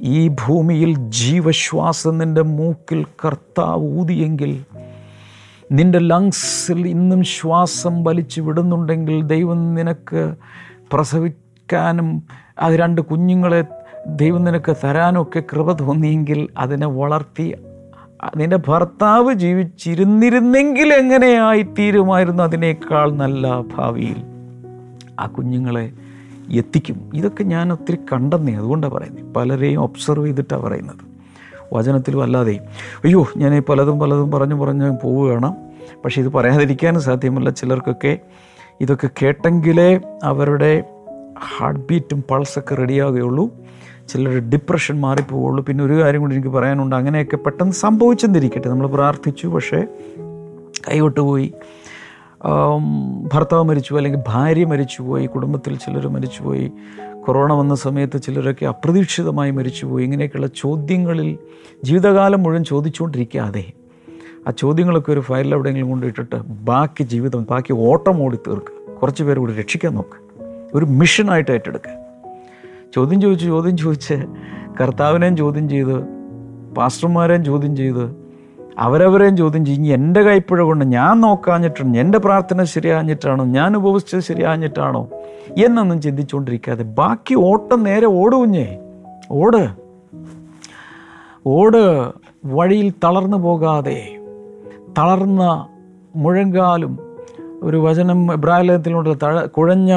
ഈ 0.00 0.28
ഭൂമിയിൽ 0.28 0.96
ജീവശ്വാസം 0.98 2.18
നിന്റെ 2.18 2.42
മൂക്കിൽ 2.42 3.04
കർത്താവ് 3.24 3.82
ഊതിയെങ്കിൽ 4.00 4.64
നിന്റെ 5.72 5.98
ലങ്സിൽ 5.98 6.86
ഇന്നും 6.86 7.22
ശ്വാസം 7.24 8.04
വലിച്ചു 8.04 8.40
വിടുന്നുണ്ടെങ്കിൽ 8.40 9.22
ദൈവം 9.22 9.74
നിനക്ക് 9.74 10.34
പ്രസവിക്കാനും 10.92 12.22
അത് 12.60 12.72
രണ്ട് 12.72 13.00
കുഞ്ഞുങ്ങളെ 13.00 13.64
ദൈവം 14.06 14.44
നിനക്ക് 14.44 14.76
തരാനൊക്കെ 14.84 15.40
കൃപ 15.40 15.72
തോന്നിയെങ്കിൽ 15.72 16.48
അതിനെ 16.58 16.86
വളർത്തി 16.86 17.54
നിന്റെ 18.36 18.56
ഭർത്താവ് 18.56 19.34
ജീവിച്ചിരുന്നിരുന്നെങ്കിൽ 19.34 20.94
എങ്ങനെയായി 20.94 21.62
തീരുമായിരുന്നു 21.78 22.42
അതിനേക്കാൾ 22.42 23.12
നല്ല 23.12 23.60
ഭാവിയിൽ. 23.76 24.33
ആ 25.20 25.26
കുഞ്ഞുങ്ങളെ 25.26 25.92
എത്തിക്കും. 26.52 27.10
ഇതൊക്കെ 27.14 27.42
ഞാൻ 27.42 27.72
ഒത്തിരി 27.72 27.98
കണ്ടെന്നേ 28.12 28.54
അതുകൊണ്ടാണ് 28.54 28.92
പറയുന്നത് 28.92 29.34
പലരെയും 29.34 29.80
ഒബ്സർവ് 29.80 30.26
ചെയ്തിട്ടാണ് 30.26 30.62
പറയുന്നത്. 30.62 31.14
വചനത്തിലും 31.72 32.22
അല്ലാതെയും 32.22 32.62
അയ്യോ 33.04 33.26
ഞാൻ 33.36 33.62
പലതും 33.68 33.98
പലതും 33.98 34.30
പറഞ്ഞു 34.30 34.54
പറഞ്ഞ് 34.54 34.96
പോവുകയാണ്. 35.02 35.54
പക്ഷേ 36.04 36.22
ഇത് 36.22 36.28
പറയാതിരിക്കാനും 36.32 37.02
സാധ്യമല്ല. 37.02 37.50
ചിലർക്കൊക്കെ 37.50 38.18
ഇതൊക്കെ 38.80 39.08
കേട്ടെങ്കിലേ 39.22 40.00
അവരുടെ 40.22 40.84
ഹാർട്ട് 41.56 41.80
ബീറ്റും 41.80 42.24
പൾസൊക്കെ 42.30 42.74
റെഡിയാകുകയുള്ളൂ 42.74 43.50
ചിലർ 44.08 44.38
ഡിപ്രഷൻ 44.38 45.00
മാറിപ്പോവുള്ളൂ 45.00 45.64
പിന്നെ 45.64 45.84
ഒരു 45.84 46.02
കാര്യം 46.02 46.20
കൂടി 46.20 46.32
എനിക്ക് 46.32 46.48
പറയാനുണ്ട്. 46.48 46.96
അങ്ങനെയൊക്കെ 46.96 47.36
പെട്ടെന്ന് 47.36 47.72
സംഭവിച്ചെന്നിരിക്കട്ടെ. 47.72 48.68
നമ്മൾ 48.68 48.86
പ്രാർത്ഥിച്ചു 48.86 49.46
പക്ഷേ 49.46 49.86
കൈവിട്ടുപോയി. 50.90 51.52
ഭർത്താവ് 53.34 53.64
മരിച്ചു 53.64 53.94
അല്ലെങ്കിൽ 53.94 54.20
ഭാര്യ 54.28 54.64
മരിച്ചുപോയി 54.64 55.26
കുടുംബത്തിൽ 55.26 55.76
ചിലർ 55.76 56.08
മരിച്ചുപോയി 56.08 56.72
കൊറോണ 57.24 57.52
വന്ന 57.52 57.74
സമയത്ത് 57.74 58.22
ചിലരൊക്കെ 58.22 58.66
അപ്രതീക്ഷിതമായി 58.66 59.50
മരിച്ചുപോയി. 59.50 60.04
ഇങ്ങനെയൊക്കെയുള്ള 60.04 60.46
ചോദ്യങ്ങളിൽ 60.46 61.38
ജീവിതകാലം 61.84 62.42
മുഴുവൻ 62.42 62.64
ചോദിച്ചുകൊണ്ടിരിക്കാതെ 62.64 63.72
ആ 64.48 64.50
ചോദ്യങ്ങളൊക്കെ 64.50 65.12
ഒരു 65.12 65.20
ഫയലിൽ 65.20 65.54
എവിടെയെങ്കിലും 65.54 65.88
കൊണ്ടിട്ടിട്ട് 65.88 66.36
ബാക്കി 66.36 67.02
ജീവിതം 67.02 67.46
ബാക്കി 67.50 67.72
ഓട്ടം 67.72 68.22
ഓടി 68.22 68.36
തീർക്കുക. 68.36 68.94
കുറച്ച് 68.94 69.22
പേര് 69.22 69.38
കൂടി 69.38 69.52
രക്ഷിക്കാൻ 69.52 69.94
നോക്കുക. 69.94 70.20
ഒരു 70.74 70.84
മിഷനായിട്ട് 70.84 71.50
ഏറ്റെടുക്കുക. 71.50 72.04
ചോദ്യം 72.94 73.20
ചോദിച്ച് 73.20 73.46
ചോദ്യം 73.46 73.76
ചോദിച്ച് 73.76 74.14
കർത്താവിനെയും 74.80 75.36
ചോദ്യം 75.36 75.68
ചെയ്ത് 75.68 76.02
പാസ്റ്റർമാരെയും 76.74 77.44
ചോദ്യം 77.44 77.76
ചെയ്ത് 77.76 78.23
അവരവരെയും 78.78 79.36
ചോദ്യം 79.36 79.64
ചെയ്യും. 79.64 79.94
എന്റെ 79.94 80.22
കൈപ്പുഴ 80.22 80.62
കൊണ്ട് 80.62 80.84
ഞാൻ 80.84 81.20
നോക്കാഞ്ഞിട്ടുണ്ട് 81.20 81.98
എന്റെ 81.98 82.18
പ്രാർത്ഥന 82.18 82.64
ശരിയാഞ്ഞിട്ടാണോ? 82.64 83.44
ഞാൻ 83.44 83.76
ഉപവസിച്ചത് 83.76 84.20
ശരിയാഞ്ഞിട്ടാണോ? 84.20 85.08
എന്നൊന്നും 85.64 86.00
ചിന്തിച്ചുകൊണ്ടിരിക്കാതെ 86.00 86.84
ബാക്കി 86.84 87.34
ഓട്ടം 87.34 87.82
നേരെ 87.82 88.06
ഓടുകുഞ്ഞേ 88.06 88.78
ഓട്. 89.30 89.68
ഓട് 91.46 92.12
വഴിയിൽ 92.44 92.92
തളർന്നു 93.04 93.36
പോകാതെ 93.36 94.18
തളർന്ന 94.98 95.66
മുഴങ്കാലും 96.16 96.98
ഒരു 97.62 97.76
വചനം 97.76 98.32
ഇബ്രാഹിലത്തിലുണ്ട് 98.32 99.16
തഴ 99.22 99.44
കുഴഞ്ഞ 99.44 99.92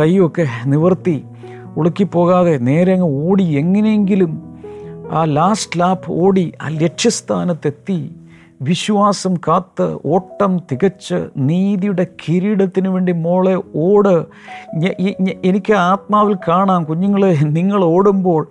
കൈയൊക്കെ 0.00 0.46
നിവർത്തി 0.66 1.24
ഉളുക്കിപ്പോകാതെ 1.76 2.58
നേരെ 2.58 2.92
അങ്ങ് 2.92 3.28
ഓടി 3.28 3.44
എങ്ങനെയെങ്കിലും 3.44 4.47
ആ 5.10 5.24
ലാസ്റ്റ് 5.24 5.80
ലാപ്പ് 5.80 6.12
ഓടി 6.12 6.52
ആ 6.62 6.68
ലക്ഷ്യസ്ഥാനത്തെത്തി. 6.68 8.10
വിശ്വാസം 8.62 9.34
കാത്ത് 9.34 9.98
ഓട്ടം 10.04 10.58
തികച്ച് 10.58 11.28
നീതിയുടെ 11.36 12.06
കിരീടത്തിന് 12.22 12.88
വേണ്ടി 12.88 13.12
മോളെ 13.12 13.62
ഓട്. 13.76 14.26
എനിക്ക് 15.44 15.72
ആത്മാവിൽ 15.72 16.36
കാണാം. 16.48 16.84
കുഞ്ഞുങ്ങളെ 16.84 17.38
നിങ്ങൾ 17.42 17.84
ഓടുമ്പോൾ 17.84 18.48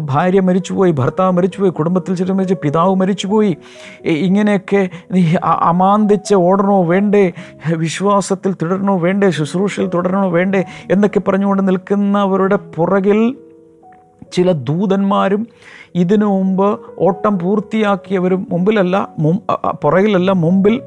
ഭാര്യ 0.00 0.40
മരിച്ചുപോയി 0.40 0.90
ഭർത്താവ് 0.90 1.32
മരിച്ചുപോയി 1.32 1.70
കുടുംബത്തിൽ 1.70 2.14
ചില 2.14 2.32
മരിച്ച് 2.32 2.54
പിതാവ് 2.54 2.94
മരിച്ചുപോയി. 2.94 3.56
ഇങ്ങനെയൊക്കെ 4.04 4.88
നീ 5.12 5.34
അമാന്തിച്ച് 5.44 6.34
ഓടണോ 6.34 6.82
വേണ്ടേ? 6.84 7.32
വിശ്വാസത്തിൽ 7.76 8.52
തുടരണോ 8.52 8.98
വേണ്ടേ? 8.98 9.30
ശുശ്രൂഷയിൽ 9.30 9.90
തുടരണോ 9.94 10.28
വേണ്ടേ? 10.28 10.64
എന്നൊക്കെ 10.90 11.20
പറഞ്ഞുകൊണ്ട് 11.20 11.68
നിൽക്കുന്നവരുടെ 11.68 12.56
പുറകിൽ 12.56 13.36
ചില 14.32 14.52
ദൂതന്മാരും 14.52 15.46
ഇതിനു 15.94 16.26
മുമ്പ് 16.26 16.80
ഓട്ടം 16.98 17.38
പൂർത്തിയാക്കിയവരും 17.38 18.46
മുമ്പിലല്ല 18.50 19.08
പുറകിലല്ല 19.82 20.32
മുമ്പിൽ 20.32 20.80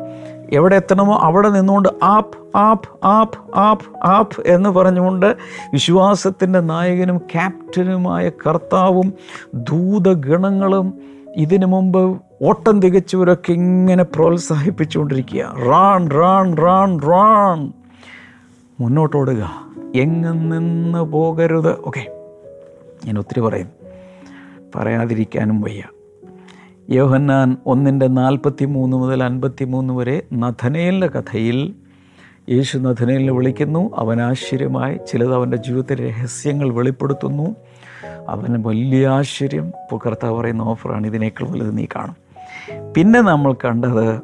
എവിടെ 0.53 0.75
എത്തണമോ 0.75 1.15
അവിടെ 1.15 1.49
നിന്നുകൊണ്ട് 1.49 1.89
up 2.03 2.57
up 2.57 2.89
up 3.03 3.37
up 3.55 3.85
up 4.03 4.47
എന്ന് 4.47 4.69
പറഞ്ഞുകൊണ്ട് 4.69 5.35
വിശ്വാസത്തിന്റെ 5.73 6.59
നായകനും 6.59 7.17
ക്യാപ്റ്റനുമായ 7.17 8.29
കർത്താവും 8.29 9.13
ദൂതഗണങ്ങളും 9.53 10.93
ഇതിനു 11.35 11.65
മുമ്പ് 11.65 12.21
ഓട്ടം 12.41 12.79
തികച്ചവരൊക്കെ 12.79 13.51
ഇങ്ങനെ 13.51 14.03
പ്രോത്സാഹിപ്പിച്ചുകൊണ്ടിരിക്കുക 14.03 15.53
റാൺ 15.67 16.09
റാൺ 16.09 16.57
റാൺ 16.57 16.99
റാൺ 16.99 17.71
മുന്നോട്ടോടുക. 18.79 19.51
എങ്ങും 19.95 20.49
നിന്ന് 20.49 20.99
പോകരുത്. 20.99 21.81
ഓക്കെ 21.81 22.18
ഞാൻ 23.05 23.19
ഒത്തിരി 23.19 23.39
പറയും. 23.39 23.67
പറയാതിരിക്കാനും 24.75 25.61
വയ്യ. 25.61 25.83
യോഹന്നാൻ 26.89 27.57
ഒന്നിന്റെ 27.65 28.07
നാൽപ്പത്തി 28.07 28.65
മൂന്ന് 28.65 28.97
മുതൽ 28.97 29.23
അൻപത്തി 29.23 29.63
മൂന്ന് 29.63 29.93
വരെ 29.93 30.21
നഥനേലിന്റെ 30.33 31.07
കഥയിൽ 31.07 31.73
യേശു 32.49 32.77
നഥനേലിനെ 32.77 33.33
വിളിക്കുന്നു. 33.33 33.91
അവൻ 33.95 34.21
ആശ്ചര്യമായി 34.21 34.99
ചിലത് 35.07 35.33
അവന്റെ 35.33 35.57
ജീവിതത്തിലെ 35.57 36.07
രഹസ്യങ്ങൾ 36.07 36.73
വെളിപ്പെടുത്തുന്നു. 36.73 37.55
അവന് 38.29 38.67
വലിയ 38.67 39.07
ആശ്ചര്യം. 39.07 39.71
കർത്താവ് 39.97 40.39
പറയുന്ന 40.39 40.61
ഓഫറാണ് 40.61 41.07
ഇതിനേക്കാൾ 41.07 41.47
വലുത് 41.51 41.77
നീ 41.77 41.85
കാണും. 41.95 42.15
പിന്നെ 42.93 43.21
നമ്മൾ 43.21 43.53
കണ്ടത് 43.53 44.21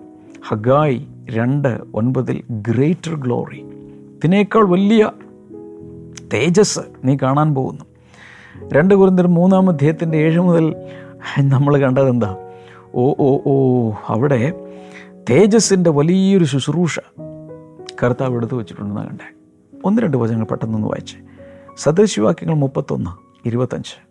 ഹഗായ് 0.47 1.05
രണ്ട് 1.29 1.79
ഒൻപതിൽ 1.93 2.43
ഗ്രേറ്റർ 2.51 3.15
ഗ്ലോറി. 3.15 3.59
ഇതിനേക്കാൾ 4.15 4.65
വലിയ 4.65 5.11
തേജസ് 6.33 6.79
നീ 7.05 7.17
കാണാൻ 7.21 7.55
പോകുന്നു. 7.55 7.85
രണ്ട് 8.73 8.95
കുറിന്തർ 8.95 9.27
മൂന്നാം 9.27 9.69
അധ്യായത്തിന്റെ 9.69 10.17
ഏഴ് 10.17 10.39
മുതൽ 10.39 10.75
നമ്മൾ 11.39 11.77
കണ്ടതെന്താ 11.77 12.37
ഓ 12.93 13.13
ഓ 13.19 13.37
ഓ 13.45 13.91
അവിടെ 14.07 14.53
തേജസ്സിന്റെ 15.29 15.89
വലിയൊരു 15.89 16.45
ശുശ്രൂഷ 16.45 16.99
കർത്താവ് 18.03 18.35
എടുത്തു 18.35 18.55
വെച്ചിട്ടുണ്ടെന്ന് 18.55 19.01
കണ്ടേ. 19.01 19.33
ഒന്ന് 19.85 20.01
രണ്ട് 20.01 20.17
വചനങ്ങൾ 20.17 20.45
പെട്ടെന്നൊന്ന് 20.45 20.87
വായിച്ച്. 20.87 21.15
സദൃശിവാക്യങ്ങൾ 21.77 22.55
മുപ്പത്തൊന്ന് 22.55 23.11
ഇരുപത്തഞ്ച്. 23.47 24.07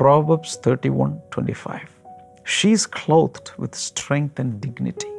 Proverbs 0.00 0.58
thirty 0.66 0.88
one 0.88 1.12
twenty 1.14 1.52
five. 1.52 2.00
She's 2.46 2.88
cloth 2.88 3.60
with 3.60 3.74
strength 3.74 4.40
and 4.40 4.60
dignity 4.66 5.10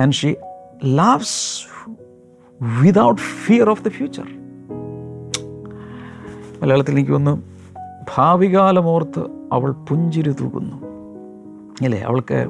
and 0.00 0.12
she 0.12 0.34
loves 0.84 1.66
without 2.82 3.20
fear 3.20 3.70
of 3.70 3.84
the 3.84 3.88
future 3.88 4.41
മലയാളത്തിൽ 6.62 6.92
എനിക്ക് 6.92 7.12
ഒന്ന് 7.12 7.42
ഭാവികാലമോർത്ത് 8.16 9.20
അവൾ 9.52 9.72
പുഞ്ചിരി 9.72 10.32
തൂകുന്നു. 10.32 10.76
അല്ലേ? 11.84 12.00
അവൾക്ക് 12.00 12.46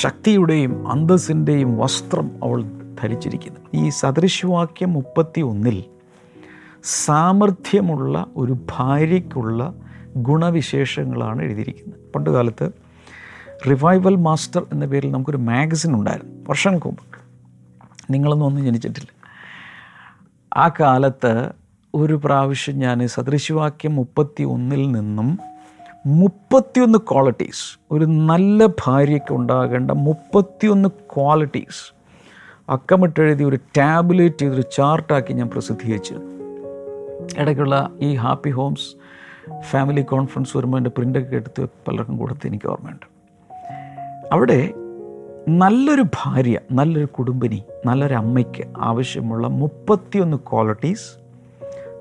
ശക്തിയുടെയും 0.00 0.88
അന്തസ്സിന്റെയും 0.88 1.78
വസ്ത്രം 1.78 2.30
അവൾ 2.44 2.64
ധരിച്ചിരിക്കുന്നു. 3.02 3.60
ഈ 3.74 3.88
സദൃശവാക്യം 3.88 4.92
മുപ്പത്തി 4.92 5.40
ഒന്നിൽ 5.40 5.84
സാമർഥ്യമുള്ള 6.84 8.26
ഒരു 8.36 8.56
ഭാര്യയ്ക്കുള്ള 8.76 9.74
ഗുണവിശേഷങ്ങളാണ് 10.16 11.42
എഴുതിയിരിക്കുന്നത്. 11.42 12.00
പണ്ട് 12.14 12.30
കാലത്ത് 12.30 12.70
റിവൈവൽ 13.70 14.16
മാസ്റ്റർ 14.16 14.66
എന്ന 14.72 14.86
പേരിൽ 14.86 15.10
നമുക്കൊരു 15.10 15.36
മാഗസിൻ 15.36 15.94
ഉണ്ടായിരുന്നു. 15.94 16.32
വർഷങ്ങൾക്ക് 16.48 16.86
മുമ്പ്. 16.86 17.02
നിങ്ങളൊന്നും 18.12 18.46
ഒന്നും 18.46 18.64
ജനിച്ചിട്ടില്ല. 18.64 19.08
ആ 20.56 20.70
കാലത്ത് 20.80 21.65
ഒരു 21.96 22.20
പ്രാവശ്യം 22.24 22.78
ഞാൻ 22.78 23.08
സദൃശവാക്യം 23.08 23.96
മുപ്പത്തി 23.96 24.44
ഒന്നിൽ 24.44 24.92
നിന്നും 24.92 25.38
മുപ്പത്തിയൊന്ന് 26.06 26.98
ക്വാളിറ്റീസ് 26.98 27.78
ഒരു 27.90 28.04
നല്ല 28.04 28.66
ഭാര്യയ്ക്ക് 28.66 29.34
ഉണ്ടാകേണ്ട 29.34 29.90
മുപ്പത്തിയൊന്ന് 29.90 30.88
ക്വാളിറ്റീസ് 30.88 31.94
അക്കമിട്ടെഴുതി 32.70 33.44
ഒരു 33.44 33.56
ടാബ്ലറ്റ് 33.56 34.38
ചെയ്തൊരു 34.38 34.62
ചാർട്ടാക്കി 34.72 35.32
ഞാൻ 35.32 35.50
പ്രസിദ്ധീകരിച്ചു. 35.50 36.14
ഇടയ്ക്കുള്ള 37.38 37.90
ഈ 38.00 38.14
ഹാപ്പി 38.14 38.50
ഹോംസ് 38.50 38.96
ഫാമിലി 39.60 40.02
കോൺഫറൻസ് 40.02 40.56
വരുമ്പോൾ 40.56 40.76
എന്റെ 40.76 40.90
പ്രിന്റൊക്കെ 40.90 41.36
എടുത്ത് 41.36 41.66
പലർക്കും 41.88 42.16
കൊടുത്ത് 42.16 42.46
എനിക്ക് 42.46 42.66
ഓർമ്മയുണ്ട്. 42.66 43.06
അവിടെ 44.32 44.72
നല്ലൊരു 45.48 46.02
ഭാര്യ 46.02 46.58
നല്ലൊരു 46.72 47.06
കുടുംബിനി 47.06 47.62
നല്ലൊരു 47.86 48.14
അമ്മയ്ക്ക് 48.14 48.64
ആവശ്യമുള്ള 48.78 49.46
മുപ്പത്തിയൊന്ന് 49.46 50.36
ക്വാളിറ്റീസ് 50.36 51.25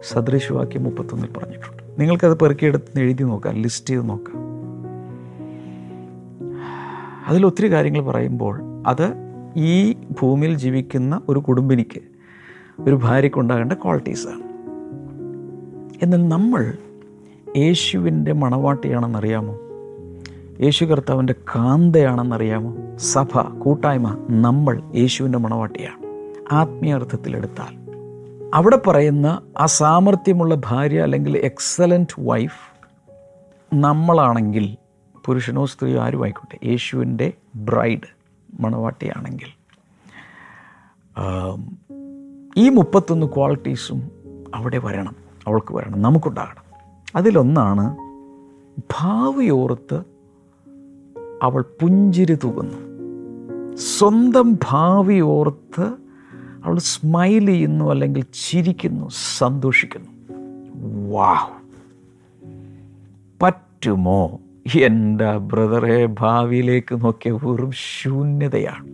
സദൃശവാക്യം 0.09 0.83
മുപ്പത്തൊന്നിൽ 0.83 1.29
പറഞ്ഞിട്ടുണ്ട്. 1.37 1.83
നിങ്ങൾക്കത് 1.99 2.37
പെറുക്കിയെടുത്ത് 2.39 2.99
എഴുതി 2.99 3.23
നോക്കാം 3.23 3.53
ലിസ്റ്റ് 3.53 3.89
ചെയ്ത് 3.89 4.09
നോക്കാം. 4.09 4.45
അതിൽ 7.27 7.45
ഒത്തിരി 7.45 7.71
കാര്യങ്ങൾ 7.71 8.01
പറയുമ്പോൾ 8.01 8.61
അത് 8.87 9.13
ഈ 9.57 9.93
ഭൂമിയിൽ 9.93 10.57
ജീവിക്കുന്ന 10.57 11.21
ഒരു 11.29 11.39
കുടുംബിനിക്ക് 11.39 12.01
ഒരു 12.79 12.95
ഭാര്യയ്ക്കുണ്ടാകേണ്ട 12.95 13.73
ക്വാളിറ്റീസാണ് 13.73 14.41
എന്നാൽ 16.03 16.27
നമ്മൾ 16.27 16.73
യേശുവിന്റെ 17.57 18.33
മണവാട്ടിയാണെന്നറിയാമോ? 18.33 19.59
യേശു 20.61 20.85
കർത്താവിന്റെ 20.85 21.33
കാന്തയാണെന്നറിയാമോ? 21.55 22.77
സഭ 22.97 23.41
കൂട്ടായ്മ 23.59 24.27
നമ്മൾ 24.29 24.81
യേശുവിന്റെ 24.95 25.37
മണവാട്ടിയാണ്. 25.37 26.05
ആത്മീയ 26.51 26.93
അർത്ഥത്തിലെടുത്താൽ 26.93 27.84
അവിടെ 28.55 28.81
പറയുന്ന 28.87 29.41
ആ 29.57 29.65
സാമർഥ്യമുള്ള 29.65 30.55
ഭാര്യ 30.55 31.01
അല്ലെങ്കിൽ 31.01 31.37
എക്സലന്റ് 31.37 32.21
വൈഫ് 32.21 32.75
നമ്മളാണെങ്കിൽ 33.73 34.77
പുരുഷനോ 35.25 35.65
സ്ത്രീയോ 35.65 36.01
ആരും 36.01 36.23
ആയിക്കോട്ടെ. 36.23 36.67
യേശുവിന്റെ 36.67 37.33
ബ്രൈഡ് 37.55 38.15
മണവാട്ടിയാണെങ്കിൽ. 38.59 39.47
ഈ 42.57 42.69
മുപ്പത്തൊന്ന് 42.69 43.27
ക്വാളിറ്റീസും 43.27 44.11
അവിടെ 44.55 44.77
വരണം. 44.77 45.15
അവൾക്ക് 45.47 45.75
വരണം. 45.75 46.01
നമുക്കുണ്ടാകണം. 46.01 46.63
അതിലൊന്നാണ് 47.15 47.97
ഭാവിയോർത്ത് 48.79 50.03
അവൾ 51.43 51.65
പുഞ്ചിരി 51.81 52.35
തൂകുന്നു. 52.35 52.77
സ്വന്തം 53.75 54.59
ഭാവി 54.71 55.19
ഓർത്ത് 55.19 56.04
അവൾ 56.65 56.79
സ്മൈൽ 56.79 57.45
ചെയ്യുന്നു 57.45 57.89
അല്ലെങ്കിൽ 57.91 58.25
ചിരിക്കുന്നു 58.49 59.09
സന്തോഷിക്കുന്നു. 59.37 60.07
വാവ് 61.09 61.65
പറ്റുമോ? 63.41 64.39
എന്റെ 64.81 65.37
ബ്രദറെ 65.37 66.05
ഭാവിയിലേക്ക് 66.19 67.01
നോക്കിയ 67.01 67.31
വെറും 67.31 67.71
ശൂന്യതയാണ്. 67.71 68.93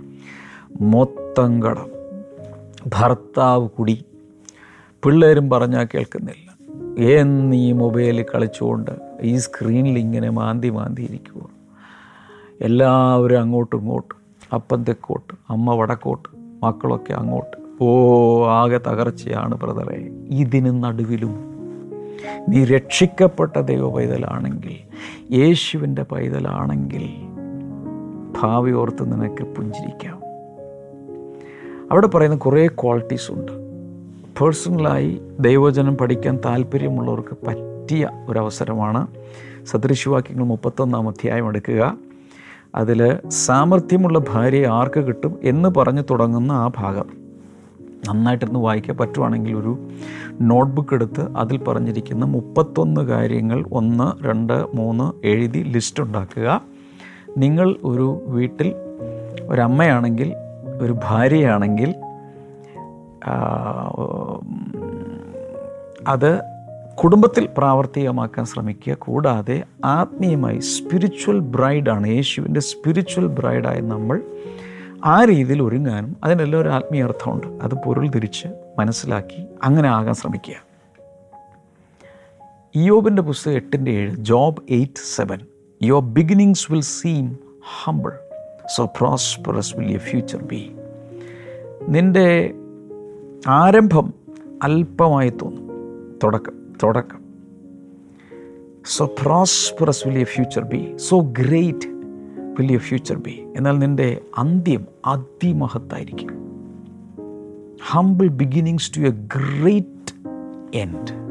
മൊത്തം 0.81 1.63
കടം. 1.63 1.87
ഭർത്താവ് 2.87 3.69
കുടി. 3.69 4.05
പിള്ളേരും 5.03 5.49
പറഞ്ഞാൽ 5.49 5.87
കേൾക്കുന്നില്ല. 5.93 6.51
എന്ന് 7.03 7.73
മൊബൈലിൽ 7.73 8.25
കളിച്ചുകൊണ്ട് 8.35 8.91
ഈ 9.21 9.37
സ്ക്രീനിൽ 9.37 9.99
ഇങ്ങനെ 9.99 10.29
മാന്തി 10.29 10.69
മാന്തി 10.69 11.01
ഇരിക്കുക 11.01 11.49
എല്ലാവരും 12.61 13.41
അങ്ങോട്ടും 13.41 13.79
ഇങ്ങോട്ടും. 13.79 14.17
അപ്പൻ 14.53 14.83
തെക്കോട്ട് 14.83 15.33
അമ്മ 15.49 15.75
വടക്കോട്ട് 15.75 16.29
മക്കളൊക്കെ 16.63 17.13
അങ്ങോട്ട്. 17.13 17.60
ഓ 17.81 18.45
ആകെ 18.47 18.77
തകർച്ചയാണ് 18.77 19.55
ബ്രദറെ. 19.55 20.09
ഇതിന് 20.29 20.83
നടുവിലും 20.83 21.51
നീ 22.49 22.63
രക്ഷിക്കപ്പെട്ട 22.63 23.59
ദൈവ 23.59 23.89
പൈതലാണെങ്കിൽ 23.89 24.75
യേശുവിന്റെ 25.35 26.03
പൈതലാണെങ്കിൽ 26.03 27.09
ഭാവി 28.41 28.71
ഓർത്ത് 28.71 29.13
നിനക്ക് 29.13 29.43
പുഞ്ചിരിക്കാം. 29.43 30.21
അവിടെ 31.91 32.07
പറയുന്ന 32.07 32.37
കുറേ 32.37 32.67
ക്വാളിറ്റീസ് 32.67 33.31
ഉണ്ട്. 33.31 33.51
പേഴ്സണലായി 34.39 35.21
ദൈവജനം 35.39 35.97
പഠിക്കാൻ 35.97 36.39
താല്പര്യമുള്ളവർക്ക് 36.45 37.37
പറ്റിയ 37.47 38.09
ഒരവസരമാണ് 38.29 39.07
സദൃശിവാക്യങ്ങൾ 39.65 40.43
മുപ്പത്തൊന്നാം 40.43 41.07
അധ്യായം 41.07 41.47
എടുക്കുക. 41.47 41.97
അതിൽ 42.75 43.29
സാമർഥ്യമുള്ള 43.29 44.19
ഭാര്യയെ 44.19 44.65
ആർക്ക് 44.65 44.99
കിട്ടും? 44.99 45.39
എന്ന് 45.43 45.69
പറഞ്ഞു 45.69 46.01
തുടങ്ങുന്ന 46.01 46.51
ആ 46.51 46.71
ഭാഗം. 46.77 47.20
നന്നായിട്ടൊന്ന് 48.07 48.59
വായിക്കാൻ 48.59 48.97
പറ്റുവാണെങ്കിൽ 48.97 49.53
ഒരു 49.55 49.73
നോട്ട്ബുക്ക് 50.41 50.93
എടുത്ത് 50.93 51.21
അതിൽ 51.35 51.57
പറഞ്ഞിരിക്കുന്ന 51.57 52.25
മുപ്പത്തൊന്ന് 52.25 53.01
കാര്യങ്ങൾ 53.01 53.65
ഒന്ന് 53.71 54.25
രണ്ട് 54.25 54.65
മൂന്ന് 54.75 55.27
എഴുതി 55.27 55.59
ലിസ്റ്റ് 55.59 56.03
ഉണ്ടാക്കുക. 56.03 56.61
നിങ്ങൾ 57.37 57.75
ഒരു 57.83 58.23
വീട്ടിൽ 58.27 58.73
ഒരമ്മയാണെങ്കിൽ 59.47 60.33
ഒരു 60.81 60.95
ഭാര്യയാണെങ്കിൽ 61.03 61.95
അത് 66.07 66.41
കുടുംബത്തിൽ 67.03 67.49
പ്രാവർത്തികമാക്കാൻ 67.57 68.45
ശ്രമിക്കുക. 68.45 68.93
കൂടാതെ 68.93 69.63
ആത്മീയമായി 69.85 70.59
സ്പിരിച്വൽ 70.59 71.39
ബ്രൈഡാണ് 71.39 72.07
യേശുവിന്റെ 72.07 72.61
സ്പിരിച്വൽ 72.61 73.27
ബ്രൈഡായി 73.27 73.81
നമ്മൾ 73.81 74.21
ആ 75.05 75.23
രീതിയിൽ 75.23 75.63
ഒരുങ്ങാനും 75.63 76.15
അതിനെല്ലാം 76.23 76.61
ഒരു 76.61 76.69
ആത്മീയ 76.69 77.03
അർത്ഥമുണ്ട്. 77.03 77.47
അത് 77.47 77.75
പൊരുൾ 77.75 78.09
തിരിച്ച് 78.09 78.47
മനസ്സിലാക്കി 78.79 79.45
അങ്ങനെ 79.63 79.89
ആകാൻ 79.89 80.13
ശ്രമിക്കുക. 80.13 80.55
ഇയോബിന്റെ 82.75 83.21
പുസ്തകം 83.21 83.55
എട്ടിന്റെ 83.55 83.91
ഏഴ് 83.91 84.15
Job 84.15 84.63
eight 84.69 85.15
seven. 85.15 85.39
Your 85.83 86.01
beginnings 86.01 86.71
will 86.71 86.81
seem 86.81 87.37
humble 87.83 88.11
so 88.75 88.85
prosperous 88.85 89.77
will 89.77 89.91
you 89.91 89.97
future 89.97 90.43
be 90.43 90.71
നിന്റെ 91.89 92.53
ആരംഭം 93.47 94.13
അല്പമായി 94.63 95.29
തോന്നും. 95.29 95.71
തുടക്കം 96.23 96.75
തുടക്കം. 96.83 97.21
So 98.85 99.05
prosperous 99.05 100.07
will 100.07 100.19
you 100.19 100.25
future 100.25 100.63
be 100.63 100.97
so 100.97 101.19
great 101.19 101.90
will 102.61 102.71
you 102.71 102.77
future 102.77 103.15
be 103.15 103.53
എന്നാൽ 103.57 103.79
നിന്റെ 103.79 104.21
അന്ത്യം 104.37 104.87
അതിമഹത്തായിരിക്കും. 105.05 106.29
Humble 107.89 108.27
beginnings 108.27 108.97
to 108.97 109.01
a 109.01 109.09
great 109.09 110.13
end 110.77 111.21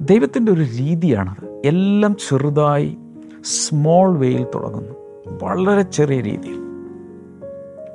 ദൈവത്തിന്റെ 0.00 0.52
ഒരു 0.52 0.60
രീതിയാണത്. 0.60 1.62
എല്ലാം 1.64 2.16
ചെറുതായി 2.28 2.98
സ്മോൾ 3.44 4.18
വേയിൽ 4.18 4.46
തുടങ്ങുന്നു. 4.54 4.92
വളരെ 5.42 5.82
ചെറിയ 5.82 6.20
രീതിയിൽ. 6.20 6.58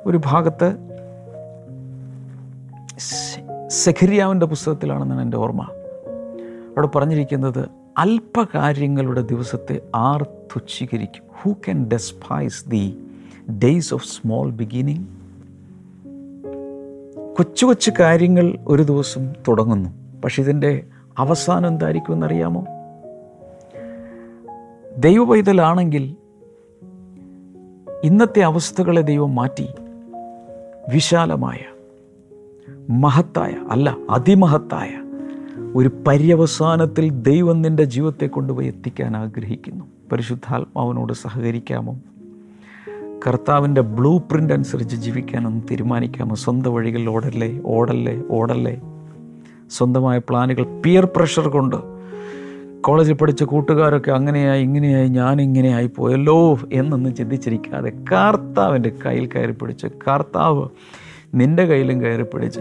ഒരു 0.06 0.20
ഭാഗത്ത് 0.24 0.76
സെഖരിയാവിന്റെ 3.68 4.46
പുസ്തകത്തിലാണെന്നാണ് 4.46 5.22
എന്റെ 5.22 5.36
ഓർമ്മ. 5.36 5.62
അവിടെ 5.62 6.86
പറഞ്ഞിരിക്കുന്നത് 6.86 7.79
അല്പകാര്യങ്ങളുടെ 8.00 9.22
ദിവസത്തെ 9.22 9.82
ആർ 9.94 10.22
തുച്ഛീകരിക്കും. 10.22 11.24
Who 11.40 11.52
can 11.52 11.88
despise 11.88 12.68
the 12.68 13.04
days 13.50 13.94
of 13.94 14.04
small 14.04 14.50
beginning 14.50 15.06
കൊച്ചു 17.36 17.66
കൊച്ചു 17.66 17.92
കാര്യങ്ങൾ 18.00 18.58
ഒരു 18.68 18.82
ദിവസം 18.82 19.32
തുടങ്ങുന്നു. 19.48 20.20
പക്ഷെ 20.24 20.42
ഇതിന്റെ 20.42 20.84
അവസാനം 21.18 21.68
എന്തായിരിക്കും 21.68 22.12
എന്നറിയാമോ 22.12 22.64
ദൈവപൈതലാണെങ്കിൽ 24.98 26.16
ഇന്നത്തെ 28.04 28.40
അവസ്ഥകളെ 28.40 29.00
ദൈവം 29.00 29.34
മാറ്റി 29.34 29.68
വിശാലമായ 30.92 31.58
മഹത്തായ 32.90 33.54
അല്ല 33.70 33.96
അതിമഹത്തായ 34.10 34.99
ഒരു 35.74 35.90
പര്യവസാനത്തിൽ 36.06 37.10
ദൈവം 37.10 37.62
നിന്റെ 37.62 37.84
ജീവിതത്തെ 37.84 38.26
കൊണ്ടുപോയി 38.26 38.66
എത്തിക്കാൻ 38.66 39.16
ആഗ്രഹിക്കുന്നു. 39.16 39.84
പരിശുദ്ധാത്മാവിനോട് 40.12 41.12
സഹകരിക്കാമോ? 41.12 41.98
കർത്താവിന്റെ 43.26 43.80
ബ്ലൂ 43.80 44.18
പ്രിന്റ് 44.18 44.52
അനുസരിച്ച് 44.52 44.96
ജീവിക്കാനൊന്ന് 44.96 45.62
തീരുമാനിക്കാമോ? 45.70 46.34
സ്വന്തം 46.34 46.74
വഴികളിൽ 46.74 47.10
ഓടല്ലേ? 47.10 47.60
ഓടല്ലേ? 47.66 48.22
ഓടല്ലേ? 48.30 48.80
സ്വന്തമായ 49.70 50.18
പ്ലാനുകൾ 50.18 50.80
പിയർ 50.80 51.08
പ്രഷർ 51.16 51.48
കൊണ്ട്. 51.48 51.76
കോളേജിൽ 52.80 53.14
പഠിച്ച 53.14 53.42
കൂട്ടുകാരൊക്കെ 53.42 54.10
അങ്ങനെയായി 54.10 54.62
ഇങ്ങനെയായി 54.62 55.08
ഞാൻ 55.08 55.40
ഇങ്ങനെയായി 55.40 55.90
പോയല്ലോ 55.96 56.58
എന്നൊന്നും 56.72 57.14
ചിന്തിച്ചിരിക്കാതെ 57.14 57.90
കർത്താവിന്റെ 57.90 58.92
കയ്യിൽ 59.06 59.26
കയറി 59.26 59.52
പിടിച്ച് 59.52 59.86
കർത്താവ് 59.86 60.68
നിന്റെ 61.34 61.64
കയ്യിലും 61.64 62.02
കയറി 62.02 62.22
പിടിച്ച് 62.22 62.60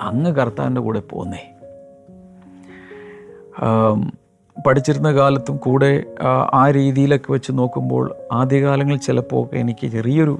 അങ്ങ് 0.00 0.30
കർത്താവിന്റെ 0.30 0.80
കൂടെ 0.80 1.00
പോന്നേ. 1.00 1.53
പഠിച്ചിരുന്ന 4.66 5.12
കാലത്തും 5.12 5.56
കൂടെ 5.56 6.04
ആ, 6.54 6.70
രീതിയിലൊക്കെ 6.70 7.32
വെച്ച് 7.32 7.52
നോക്കുമ്പോൾ 7.52 8.14
ആദ്യകാലങ്ങളിൽ 8.32 8.98
ചിലപ്പോൾ 8.98 9.48
എനിക്ക് 9.52 9.86
ചെറിയൊരു 9.86 10.38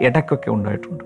ഇടക്കൊക്കെ 0.00 0.50
ഉണ്ടായിട്ടുണ്ട്. 0.50 1.04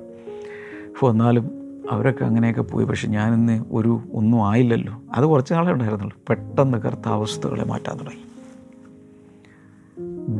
അപ്പോൾ 0.89 1.11
എന്നാലും 1.11 1.51
അവരൊക്കെ 1.91 2.25
അങ്ങനെയൊക്കെ 2.25 2.63
പോയി. 2.63 2.85
പക്ഷെ 2.85 3.09
ഞാനിന്ന് 3.09 3.65
ഒരു 3.73 4.01
ഒന്നും 4.13 4.49
ആയില്ലല്ലോ. 4.49 5.01
അത് 5.15 5.25
കുറച്ച് 5.25 5.55
നാളെ 5.55 5.73
ഉണ്ടായിരുന്നുള്ളൂ. 5.73 6.19
പെട്ടെന്ന് 6.29 6.79
കറുത്ത 6.79 7.09
അവസ്ഥകളെ 7.09 7.65
മാറ്റാൻ 7.65 7.99
തുടങ്ങി. 7.99 8.33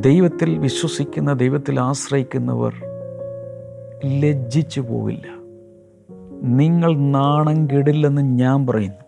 ദൈവത്തിൽ 0.01 0.57
വിശ്വസിക്കുന്ന 0.57 1.33
ദൈവത്തിൽ 1.33 1.79
ആശ്രയിക്കുന്നവർ 1.79 2.73
ലജ്ജിച്ചു 4.05 4.81
പോവില്ല. 4.81 5.27
നിങ്ങൾ 6.43 6.97
നാണം 6.97 7.67
കെടില്ലെന്ന് 7.69 8.21
ഞാൻ 8.21 8.67
പറയുന്നു. 8.67 9.02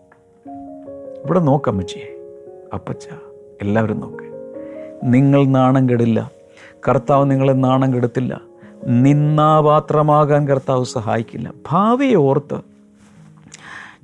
ഇവിടെ 1.26 1.40
നോക്കാം 1.40 1.72
അമ്മച്ചിയെ 1.72 2.32
അപ്പച്ച 2.74 3.06
എല്ലാവരും 3.62 4.00
നോക്ക്. 4.00 4.24
നിങ്ങൾ 5.04 5.44
നാണം 5.44 5.90
കെടില്ല. 5.90 6.30
കർത്താവ് 6.88 7.30
നിങ്ങളെ 7.30 7.52
നാണം 7.52 7.94
കെടുത്തില്ല. 7.94 8.40
നിന്നാപാത്രമാകാൻ 8.86 10.48
കർത്താവ് 10.48 10.84
സഹായിക്കില്ല. 10.84 11.52
ഭാവിയെ 11.70 12.14
ഓർത്ത്. 12.14 12.60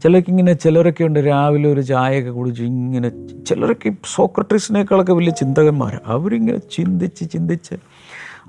ചിലർക്ക് 0.02 0.30
ഇങ്ങനെ 0.30 0.52
ചിലരൊക്കെ 0.52 1.04
ഉണ്ട് 1.04 1.18
രാവിലെ 1.18 1.72
ഒരു 1.72 1.80
ചായയൊക്കെ 1.80 2.30
കുടിച്ച് 2.30 2.62
ഇങ്ങനെ 2.62 3.08
ചിലരൊക്കെ 3.44 3.92
സോക്രട്ടീസിനേക്കാളൊക്കെ 4.14 5.12
വലിയ 5.12 5.32
ചിന്തകന്മാരാണ് 5.32 6.02
അവരിങ്ങനെ 6.06 6.58
ചിന്തിച്ച് 6.58 7.30
ചിന്തിച്ച് 7.30 7.74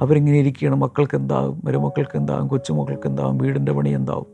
അവരിങ്ങനെ 0.02 0.38
ഇരിക്കുകയാണ്. 0.38 0.76
മക്കൾക്ക് 0.76 1.18
എന്താകും? 1.18 1.62
മരുമക്കൾക്ക് 1.66 2.18
എന്താകും? 2.18 2.48
കൊച്ചുമക്കൾക്ക് 2.48 3.08
എന്താകും? 3.08 3.38
വീടിന്റെ 3.38 3.72
പണി 3.72 3.90
എന്താകും? 3.90 4.26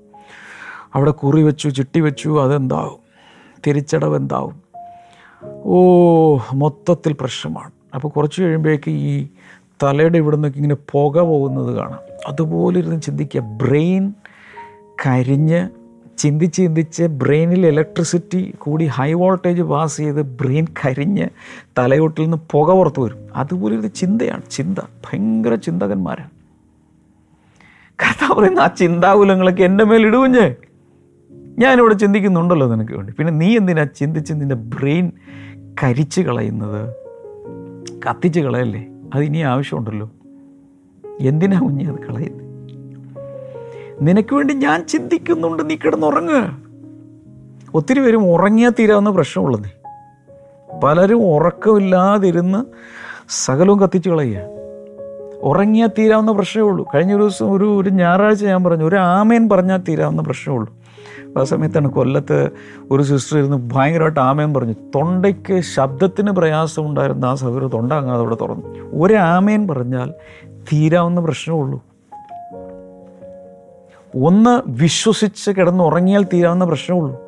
അവിടെ 0.95 1.11
കുറി 1.11 1.43
വെച്ചു 1.43 1.69
ചിട്ടി 1.69 1.99
വെച്ചു 1.99 2.41
അതെന്താവും 2.41 3.08
തിരിച്ചടവ് 3.67 4.15
എന്താവും 4.15 4.69
ഓ 5.63 6.37
മൊത്തത്തിൽ 6.53 7.15
പ്രശ്നമാണ്. 7.19 7.71
അപ്പോൾ 7.95 8.07
കുറച്ച് 8.07 8.41
കഴിയുമ്പോഴേക്ക് 8.41 8.89
ഈ 8.89 9.27
തലയുടെ 9.83 10.17
ഇവിടെ 10.17 10.35
നിന്നൊക്കെ 10.35 10.57
ഇങ്ങനെ 10.57 10.75
പുക 10.91 11.19
പോകുന്നത് 11.19 11.75
കാണാം. 11.75 11.99
അതുപോലെ 12.27 12.79
ഇരുന്ന് 12.79 13.01
ചിന്തിക്കുക. 13.01 13.41
ബ്രെയിൻ 13.41 14.13
കരിഞ്ഞ് 15.05 15.69
ചിന്തിച്ച് 16.17 16.57
ചിന്തിച്ച് 16.57 17.03
ബ്രെയിനിൽ 17.03 17.67
ഇലക്ട്രിസിറ്റി 17.67 18.53
കൂടി 18.57 18.85
ഹൈ 18.85 19.13
വോൾട്ടേജ് 19.13 19.61
പാസ് 19.61 19.97
ചെയ്ത് 19.97 20.21
ബ്രെയിൻ 20.21 20.67
കരിഞ്ഞ് 20.85 21.27
തലയോട്ടിൽ 21.77 22.23
നിന്ന് 22.23 22.37
പുക 22.51 22.73
പുറത്ത് 22.73 22.99
വരും. 22.99 23.27
അതുപോലെ 23.35 23.77
ഒരു 23.77 23.87
ചിന്തയാണ്. 23.87 24.41
ചിന്ത. 24.51 24.79
ഭയങ്കര 24.79 25.55
ചിന്തകന്മാരാണ്. 25.55 26.29
കർത്താവ് 27.89 28.39
പറയുന്ന 28.39 28.59
ആ 28.59 28.67
ചിന്താകുലങ്ങളൊക്കെ 28.67 29.63
എന്റെ 29.63 29.83
മേൽ 29.83 30.05
ഇടുകുഞ്ഞ് 30.05 30.68
ഞാനിവിടെ 31.59 31.93
ചിന്തിക്കുന്നുണ്ടല്ലോ 31.93 32.75
നിനക്ക് 32.75 32.93
വേണ്ടി. 32.93 33.13
പിന്നെ 33.13 33.33
നീ 33.33 33.57
എന്തിനാ 33.57 33.83
ചിന്തിച്ച് 33.83 34.33
നിന്റെ 34.33 34.55
ബ്രെയിൻ 34.55 35.11
കരിച്ച് 35.83 36.21
കളയുന്നത്? 36.21 36.95
കത്തിച്ച് 38.09 38.39
കളയല്ലേ? 38.39 38.85
അത് 39.15 39.23
ഇനി 39.23 39.37
ആവശ്യമുണ്ടല്ലോ. 39.37 40.11
എന്തിനാ 41.21 41.59
കുഞ്ഞി 41.59 41.83
അത് 41.83 41.95
കളയുന്നത് 41.95 42.49
നിനക്ക് 44.01 44.35
വേണ്ടി 44.35 44.53
ഞാൻ 44.53 44.87
ചിന്തിക്കുന്നുണ്ട്. 44.87 45.69
നീ 45.69 45.75
കിടന്നുറങ്ങുക 45.75 46.57
ഒത്തിരി 47.73 47.99
പേരും 47.99 48.27
ഉറങ്ങിയാൽ 48.27 48.71
തീരാവുന്ന 48.79 49.09
പ്രശ്നമുള്ളത്. 49.09 49.79
പലരും 50.83 51.25
ഉറക്കമില്ലാതിരുന്ന് 51.25 52.65
സകലവും 53.29 53.79
കത്തിച്ച് 53.79 54.09
കളയുക. 54.09 54.41
ഉറങ്ങിയാൽ 55.41 55.87
തീരാവുന്ന 55.87 56.31
പ്രശ്നമേ 56.31 56.67
ഉള്ളൂ. 56.67 56.87
കഴിഞ്ഞ 56.95 57.13
ഒരു 57.13 57.21
ദിവസം 57.21 57.51
ഒരു 57.51 57.77
ഒരു 57.81 57.89
ഞായറാഴ്ച 57.89 58.45
ഞാൻ 58.45 58.63
പറഞ്ഞു 58.63 58.85
ഒരു 58.85 58.95
ആമേൻ 58.95 59.49
പറഞ്ഞാൽ 59.49 59.77
തീരാവുന്ന 59.77 60.21
പ്രശ്നമേ 60.21 60.57
ഉള്ളൂ. 60.57 60.78
ആ 61.39 61.43
സമയത്താണ് 61.43 61.87
കൊല്ലത്ത് 61.87 62.49
ഒരു 62.91 63.03
സിസ്റ്റർ 63.03 63.37
ഇരുന്ന് 63.37 63.69
ഭയങ്കരമായിട്ട് 63.73 64.19
ആമേൻ 64.19 64.53
പറഞ്ഞു. 64.53 64.73
തൊണ്ടയ്ക്ക് 64.73 65.61
ശബ്ദത്തിന് 65.61 66.31
പ്രയാസം 66.31 66.85
ഉണ്ടായിരുന്ന 66.85 67.25
ആ 67.25 67.35
സഹോദര 67.35 67.67
തൊണ്ട 67.67 67.93
അങ്ങാതെ 67.93 68.19
അവിടെ 68.19 68.35
തുറന്നു. 68.35 68.97
ഒരു 69.03 69.13
പറഞ്ഞാൽ 69.67 70.13
തീരാവുന്ന 70.73 71.21
പ്രശ്നമേ 71.21 71.59
ഉള്ളൂ. 71.59 71.83
ഒന്ന് 74.25 74.61
വിശ്വസിച്ച് 74.67 75.51
കിടന്ന് 75.51 75.83
ഉറങ്ങിയാൽ 75.83 76.23
തീരാവുന്ന 76.23 76.65
പ്രശ്നമുള്ളൂ 76.65 77.19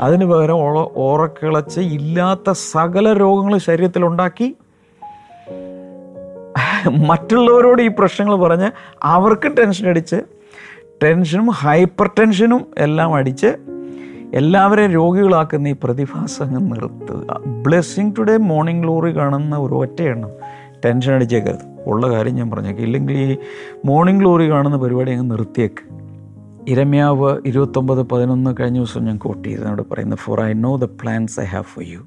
അതിന് 0.00 0.24
പകരം 0.24 0.54
ഓള 0.54 0.86
ഓറക്കിളച്ച് 0.96 1.80
ഇല്ലാത്ത 1.80 2.50
സകല 2.50 3.12
രോഗങ്ങൾ 3.12 3.58
ശരീരത്തിലുണ്ടാക്കി 3.58 4.56
മറ്റുള്ളവരോട് 6.90 7.82
ഈ 7.82 7.88
പ്രശ്നങ്ങൾ 7.88 8.34
പറഞ്ഞ് 8.34 8.70
അവർക്ക് 9.02 9.56
ടെൻഷൻ 9.56 9.88
അടിച്ച് 9.88 10.16
ടെൻഷനും 11.04 11.48
ഹൈപ്പർ 11.50 12.10
ടെൻഷനും 12.18 12.66
എല്ലാം 12.78 13.14
അടിച്ച് 13.14 13.56
എല്ലാവരെയും 14.34 14.90
രോഗികളാക്കുന്ന 14.90 15.68
ഈ 15.68 15.74
പ്രതിഭാസങ്ങൾ 15.84 16.60
നിർത്തുക. 16.60 17.40
ബ്ലെസ്സിങ് 17.66 18.12
ടുഡേ 18.18 18.36
മോർണിംഗ് 18.36 18.82
ഗ്ലോറി 18.82 19.16
കാണുന്ന 19.16 19.56
ഒരു 19.56 19.74
ഒറ്റ 19.74 20.02
എണ്ണം 20.02 20.30
ടെൻഷൻ 20.84 21.12
അടിച്ചേക്കരുത്. 21.12 21.84
ഉള്ള 21.86 22.10
കാര്യം 22.10 22.34
ഞാൻ 22.34 22.50
പറഞ്ഞേക്കാം. 22.50 22.84
ഇല്ലെങ്കിൽ 22.84 23.16
ഈ 23.16 23.36
മോർണിംഗ് 23.84 24.20
ഗ്ലോറി 24.20 24.50
കാണുന്ന 24.50 24.76
പരിപാടി 24.76 25.12
അങ്ങ് 25.12 25.30
നിർത്തിയേക്ക്. 25.30 25.98
ഇരമ്യാവ് 26.68 27.38
ഇരുപത്തൊമ്പത് 27.46 28.02
പതിനൊന്ന് 28.02 28.54
കഴിഞ്ഞ 28.60 28.76
ദിവസം 28.76 29.04
ഞാൻ 29.04 29.18
കോട്ട് 29.18 29.48
ചെയ്തതിനോട് 29.48 29.82
പറയുന്നത് 29.90 30.18
for 30.18 30.40
I 30.40 30.52
know 30.52 30.76
the 30.76 30.84
plans 30.84 31.40
I 31.40 31.44
have 31.44 31.64
for 31.64 31.84
you 31.88 31.98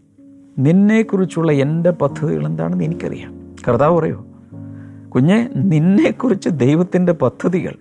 നിന്നെക്കുറിച്ചുള്ള 0.59 1.51
എന്റെ 1.51 1.91
പദ്ധതികൾ 1.91 2.45
എന്താണെന്ന് 2.45 2.83
എനിക്കറിയാം. 2.83 3.55
കർത്താവ് 3.67 3.99
പറയുമോ 3.99 4.25
കുഞ്ഞെ 5.09 5.49
നിന്നെക്കുറിച്ച് 5.55 6.49
ദൈവത്തിന്റെ 6.49 7.11
പദ്ധതികൾ 7.11 7.73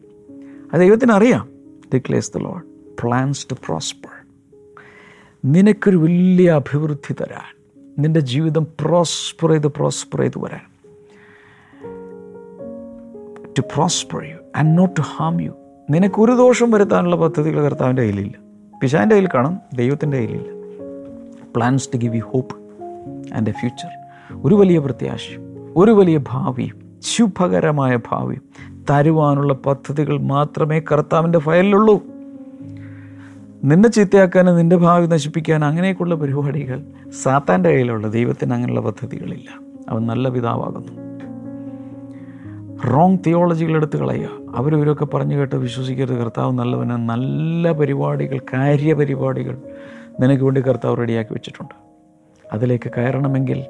അത് 0.72 0.80
ദൈവത്തിന് 0.80 1.12
അറിയാം 1.12 1.48
declares 1.94 2.32
the 2.36 2.38
Lord 2.38 2.62
plans 3.02 3.46
to 3.50 3.54
prosper 3.54 4.26
നിനക്കൊരു 5.44 5.96
വലിയ 5.96 6.50
അഭിവൃദ്ധി 6.50 7.12
തരാൻ. 7.12 7.60
നിന്റെ 7.98 8.20
ജീവിതം 8.20 8.66
പ്രോസ്പർ 8.80 9.50
ചെയ്ത് 9.50 9.66
പ്രോസ്പർ 9.66 10.20
ചെയ്ത് 10.20 10.38
വരാൻ. 10.38 10.60
To 13.58 13.60
prosper 13.60 14.24
you 14.24 14.36
and 14.56 14.78
not 14.78 14.96
to 14.96 15.00
harm 15.00 15.42
you 15.42 15.52
നിനക്ക് 15.90 16.20
ഒരു 16.20 16.32
ദോഷം 16.32 16.70
വരുത്താനുള്ള 16.70 17.16
പദ്ധതികൾ 17.16 17.64
കർത്താവിന്റെ 17.64 18.02
കയ്യിലില്ല. 18.02 18.32
പിശാന്റെ 18.82 19.14
കയ്യിൽ 19.14 19.28
കാണും 19.34 19.58
ദൈവത്തിന്റെ 19.74 20.16
കയ്യിലില്ല. 20.16 20.50
Plans 21.56 21.88
to 21.94 21.96
give 21.96 22.16
you 22.16 22.20
hope 22.20 22.56
and 23.34 23.48
a 23.48 23.52
future 23.52 23.88
ഒരു 24.44 24.54
വലിയ 24.54 24.78
പ്രത്യാശയും 24.78 25.42
ഒരു 25.76 25.90
വലിയ 25.90 26.20
ഭാവിയും 26.28 26.98
ശുഭകരമായ 27.02 27.98
ഭാവിയും 28.10 28.69
തരുവാനുള്ള 28.90 29.52
പദ്ധതികൾ 29.52 30.18
മാത്രമേ 30.18 30.78
കർത്താവിന്റെ 30.78 31.38
ഫയലിലുള്ളൂ. 31.38 32.02
നിന്നെ 33.64 33.88
ചീത്തയാക്കാനും 33.88 34.56
നിന്റെ 34.56 34.76
ഭാവി 34.76 35.06
നശിപ്പിക്കാനും 35.06 35.66
അങ്ങനെയൊക്കെയുള്ള 35.66 36.14
പരിപാടികൾ 36.14 36.82
സാത്താന്റെ 37.22 37.70
കയ്യിലുള്ള 37.70 38.08
ദൈവത്തിന് 38.08 38.54
അങ്ങനെയുള്ള 38.54 38.80
പദ്ധതികളില്ല. 38.80 39.60
അവൻ 39.88 40.06
നല്ല 40.06 40.28
പിതാവാകുന്നു. 40.28 41.10
റോങ് 42.90 43.18
തിയോളജികൾ 43.26 43.76
എടുത്ത് 43.76 43.96
കളയുക. 43.96 44.28
അവരവരൊക്കെ 44.54 45.04
പറഞ്ഞു 45.04 45.36
കേട്ട് 45.36 45.56
വിശ്വസിക്കരുത്. 45.56 46.18
കർത്താവ് 46.18 46.52
നല്ലവന്. 46.52 46.90
നല്ല 46.90 47.72
പരിപാടികൾ 47.72 48.38
കാര്യപരിപാടികൾ 48.38 49.58
നിനക്ക് 50.20 50.44
വേണ്ടി 50.44 50.60
കർത്താവ് 50.60 50.96
റെഡിയാക്കി 50.96 51.32
വെച്ചിട്ടുണ്ട്. 51.32 51.74
അതിലേക്ക് 52.52 52.90
കയറണമെങ്കിൽ 52.96 53.64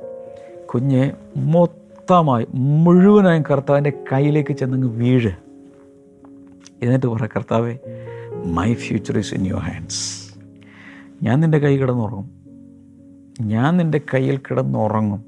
കുഞ്ഞെ 0.66 1.12
മൊത്തമായി 2.10 2.46
മുഴുവനായും 2.54 3.42
കർത്താവിന്റെ 3.42 3.92
കയ്യിലേക്ക് 4.12 4.52
ചെന്നങ്ങ് 4.52 4.88
വീഴ്. 4.88 5.30
എന്നിട്ട് 6.82 7.06
പറ 7.06 7.26
കർത്താവേ 7.26 7.78
my 8.44 8.74
future 8.74 9.18
is 9.18 9.34
in 9.34 9.46
your 9.46 9.60
hands 9.60 10.34
ഞാൻ 11.22 11.40
നിന്റെ 11.40 11.58
കൈ 11.58 11.76
കിടന്നുറങ്ങും. 11.76 12.30
ഞാൻ 13.40 13.76
നിന്റെ 13.76 14.00
കയ്യിൽ 14.14 14.36
കിടന്നുറങ്ങും. 14.36 15.24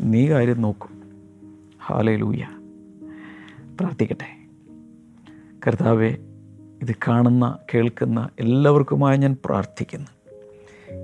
നീ 0.00 0.28
കാര്യം 0.28 0.62
നോക്കും. 0.62 1.02
ഹാലയിലൂയ 1.86 2.44
പ്രാർത്ഥിക്കട്ടെ. 3.80 4.48
കർത്താവെ 5.66 6.16
ഇത് 6.82 6.94
കാണുന്ന 7.08 7.58
കേൾക്കുന്ന 7.74 8.28
എല്ലാവർക്കുമായി 8.40 9.18
ഞാൻ 9.18 9.36
പ്രാർത്ഥിക്കുന്നു. 9.44 10.10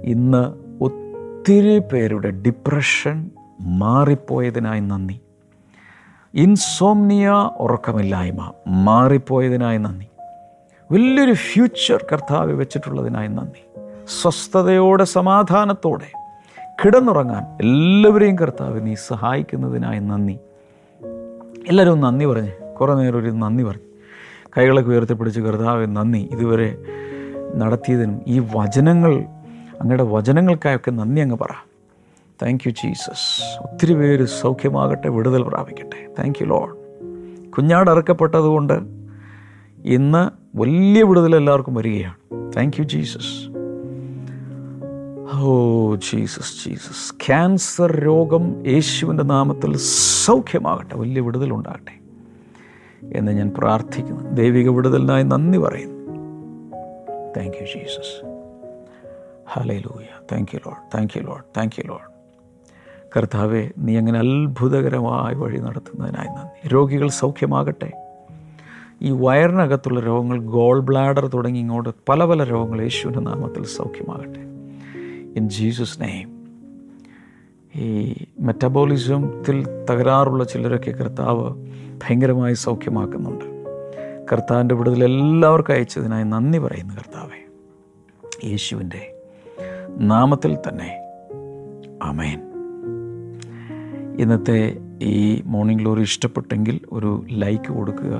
ഇന്ന് 0.05 0.45
ഒത്തിരി 0.85 1.79
പേരുടെ 1.79 2.31
ഡിപ്രഷൻ 2.31 3.31
മാറിപ്പോയതിനായി 3.63 4.81
നന്ദി. 4.81 5.21
ഇൻസോംനിയ 6.35 7.31
ഉറക്കമില്ലായ്മ 7.57 8.53
മാറിപ്പോയതിനായി 8.69 9.79
നന്ദി. 9.79 10.07
വലിയൊരു 10.93 11.33
ഫ്യൂച്ചർ 11.33 12.07
കർത്താവ് 12.13 12.53
വെച്ചിട്ടുള്ളതിനായി 12.53 13.29
നന്ദി. 13.29 13.81
സ്വസ്ഥതയോടെ 14.23 15.05
സമാധാനത്തോടെ 15.05 16.13
കിടന്നുറങ്ങാൻ 16.85 17.43
എല്ലാവരെയും 17.63 18.39
കർത്താവ് 18.39 18.87
നീ 18.87 18.95
സഹായിക്കുന്നതിനായി 18.95 19.99
നന്ദി. 19.99 20.39
എല്ലാവരും 21.69 22.01
നന്ദി 22.01 22.25
പറഞ്ഞ് 22.25 22.53
കുറേ 22.81 22.95
നേരം 22.95 23.19
ഒരു 23.19 23.31
നന്ദി 23.31 23.65
പറഞ്ഞു. 23.65 23.83
കൈകളൊക്കെ 24.59 24.91
ഉയർത്തിപ്പിടിച്ച് 24.91 25.41
കർത്താവ് 25.41 25.87
നന്ദി. 25.87 26.29
ഇതുവരെ 26.33 26.79
നടത്തിയതിനും 27.55 28.23
ഈ 28.27 28.43
വചനങ്ങൾ 28.55 29.15
അങ്ങയുടെ 29.81 30.03
വചനങ്ങൾക്കായൊക്കെ 30.03 30.91
നന്ദി 30.91 31.21
അങ്ങ് 31.21 31.39
പറ. 31.39 31.72
താങ്ക് 32.43 32.69
യു 32.69 32.73
ജീസസ് 32.73 33.59
ഒത്തിരി 33.63 33.95
പേര് 33.95 34.25
സൗഖ്യമാകട്ടെ 34.25 35.09
വിടുതൽ 35.09 35.43
പ്രാപിക്കട്ടെ. 35.43 36.15
താങ്ക് 36.19 36.39
യു 36.43 36.47
ലോഡ് 36.47 36.71
കുഞ്ഞാട് 37.51 37.91
അറക്കപ്പെട്ടതുകൊണ്ട് 37.91 38.73
ഇന്ന് 39.85 40.31
വലിയ 40.59 41.03
വിടുതൽ 41.03 41.37
എല്ലാവർക്കും 41.37 41.75
വരികയാണ്. 41.75 42.15
Thank 42.57 42.77
you 42.81 42.85
Jesus 42.85 43.53
O 45.41 45.95
Jesus 45.95 46.69
Jesus 46.69 47.15
cancer 47.27 47.97
രോഗം 47.97 48.67
യേശുവിന്റെ 48.67 49.25
നാമത്തിൽ 49.25 49.77
സൗഖ്യമാകട്ടെ 50.25 50.97
വലിയ 50.97 51.21
വിടുതൽ 51.21 51.53
ഉണ്ടാകട്ടെ 51.53 51.95
എന്ന് 53.19 53.33
ഞാൻ 53.33 53.55
പ്രാർത്ഥിക്കുന്നു. 53.59 54.31
ദൈവിക 54.31 54.69
വിടുതലിനായി 54.69 55.23
നന്ദി 55.23 55.59
പറയുന്നു. 55.59 55.99
Thank 57.37 57.57
you 57.57 57.65
Jesus 57.65 58.15
hallelujah 59.79 60.05
thank 60.33 60.57
you 60.57 60.61
Lord 60.67 60.97
thank 60.97 61.19
you 61.19 61.23
Lord 61.23 61.45
thank 61.57 61.75
you 61.79 61.85
Lord 61.89 62.12
കർത്താവെ 63.17 63.71
നീ 63.79 63.97
അങ്ങനെ 63.97 64.19
അത്ഭുതകരമായ 64.19 65.35
വഴി 65.35 65.59
നടത്തുന്നതിനായി 65.59 66.29
നന്ദി. 66.29 66.69
രോഗികൾ 66.69 67.09
സൗഖ്യമാകട്ടെ. 67.09 67.93
ഈ 69.03 69.11
വയറിനകത്തുള്ള 69.11 70.01
രോഗങ്ങൾ 70.01 70.41
ഗോൾ 70.41 70.81
ബ്ലാഡർ 70.81 71.29
തുടങ്ങി 71.29 71.59
ഇങ്ങോട്ട് 71.59 71.89
പല 72.09 72.25
പല 72.25 72.45
രോഗങ്ങൾ 72.45 72.83
യേശുവിന്റെ 72.83 73.21
നാമത്തിൽ 73.21 73.65
സൗഖ്യമാകട്ടെ. 73.65 74.39
ഇൻ 75.37 75.49
ജീസസ് 75.49 76.01
നെയ്മ് 76.01 76.33
ഈ 77.79 78.15
മെറ്റബോളിസത്തിൽ 78.41 79.67
തകരാറുള്ള 79.91 80.45
ചിലരൊക്കെ 80.45 80.91
കർത്താവ് 80.91 81.67
ഭയങ്കരമായി 82.05 82.55
സൗഖ്യമാക്കുന്നുണ്ട്. 82.55 83.45
കർത്താവിന്റെ 84.33 84.75
വിടുതൽ 84.75 85.05
എല്ലാവർക്കും 85.05 85.73
അയച്ചതിനായി 85.73 86.25
നന്ദി 86.25 86.59
പറയുന്നു 86.59 86.95
കർത്താവെ. 86.95 87.45
യേശുവിന്റെ 88.45 89.17
നാമത്തിൽ 89.99 90.57
തന്നെ. 90.57 90.99
അമേൻ 92.03 92.52
ഇന്നത്തെ 94.19 94.79
ഈ 95.03 95.43
മോർണിംഗ് 95.47 95.83
ഗ്ലോറി 95.83 96.03
ഇഷ്ടപ്പെട്ടെങ്കിൽ 96.03 96.81
ഒരു 96.93 97.25
ലൈക്ക് 97.31 97.73
കൊടുക്കുക. 97.73 98.15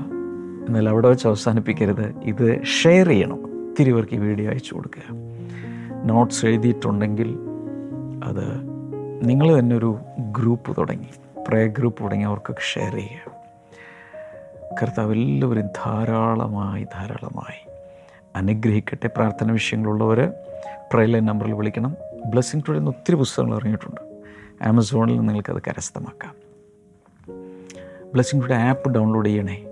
എന്നാൽ 0.67 0.89
അവിടെ 0.89 1.09
വെച്ച് 1.09 1.27
അവസാനിപ്പിക്കരുത്. 1.27 2.15
ഇത് 2.23 2.63
ഷെയർ 2.63 3.07
ചെയ്യണം. 3.07 3.69
ഒത്തിരി 3.69 3.91
പേർക്ക് 3.91 4.13
ഈ 4.13 4.17
വീഡിയോ 4.17 4.51
അയച്ചു 4.51 4.75
കൊടുക്കുക. 4.75 5.03
നോട്ട്സ് 6.05 6.45
എഴുതിയിട്ടുണ്ടെങ്കിൽ 6.45 7.37
അത് 8.23 8.45
നിങ്ങൾ 9.29 9.59
തന്നെ 9.59 9.75
ഒരു 9.75 9.97
ഗ്രൂപ്പ് 10.19 10.75
തുടങ്ങി. 10.77 11.07
പ്രേ 11.47 11.67
ഗ്രൂപ്പ് 11.67 12.03
തുടങ്ങി 12.03 12.25
അവർക്കൊക്കെ 12.25 12.61
ഷെയർ 12.61 12.93
ചെയ്യുക. 12.95 13.31
കർത്താവ് 14.81 15.11
എല്ലാവരും 15.11 15.67
ധാരാളമായി 15.67 16.83
ധാരാളമായി 16.83 17.69
അനുഗ്രഹിക്കട്ടെ. 18.35 19.07
പ്രാർത്ഥന 19.07 19.51
വിഷയങ്ങളുള്ളവർ 19.51 20.33
പ്രയലൈൻ 20.93 21.25
നമ്പറിൽ 21.25 21.53
വിളിക്കണം. 21.53 21.95
ബ്ലെസ്സിങ് 22.25 22.61
ടുഡേ 22.69 22.79
ഒത്തിരി 22.79 23.15
പുസ്തകങ്ങൾ 23.15 23.55
ഇറങ്ങിയിട്ടുണ്ട്. 23.55 24.12
ആമസോണിൽ 24.63 25.17
നിങ്ങൾക്കത് 25.17 25.61
കരസ്ഥമാക്കാം. 25.67 26.35
ബ്ലെസ്സിംഗ് 28.13 28.43
ടുഡേ 28.43 28.55
ആപ്പ് 28.55 28.89
ഡൗൺലോഡ് 28.89 29.29
ചെയ്യണേ 29.29 29.65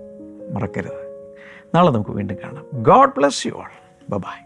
മറക്കരുത്. 0.52 1.34
നാളെ 1.74 1.90
നമുക്ക് 1.90 2.10
വീണ്ടും 2.10 2.36
കാണാം. 2.44 2.66
God 2.82 3.12
bless 3.16 3.46
you 3.46 3.52
all 3.52 3.70
bye. 4.18 4.42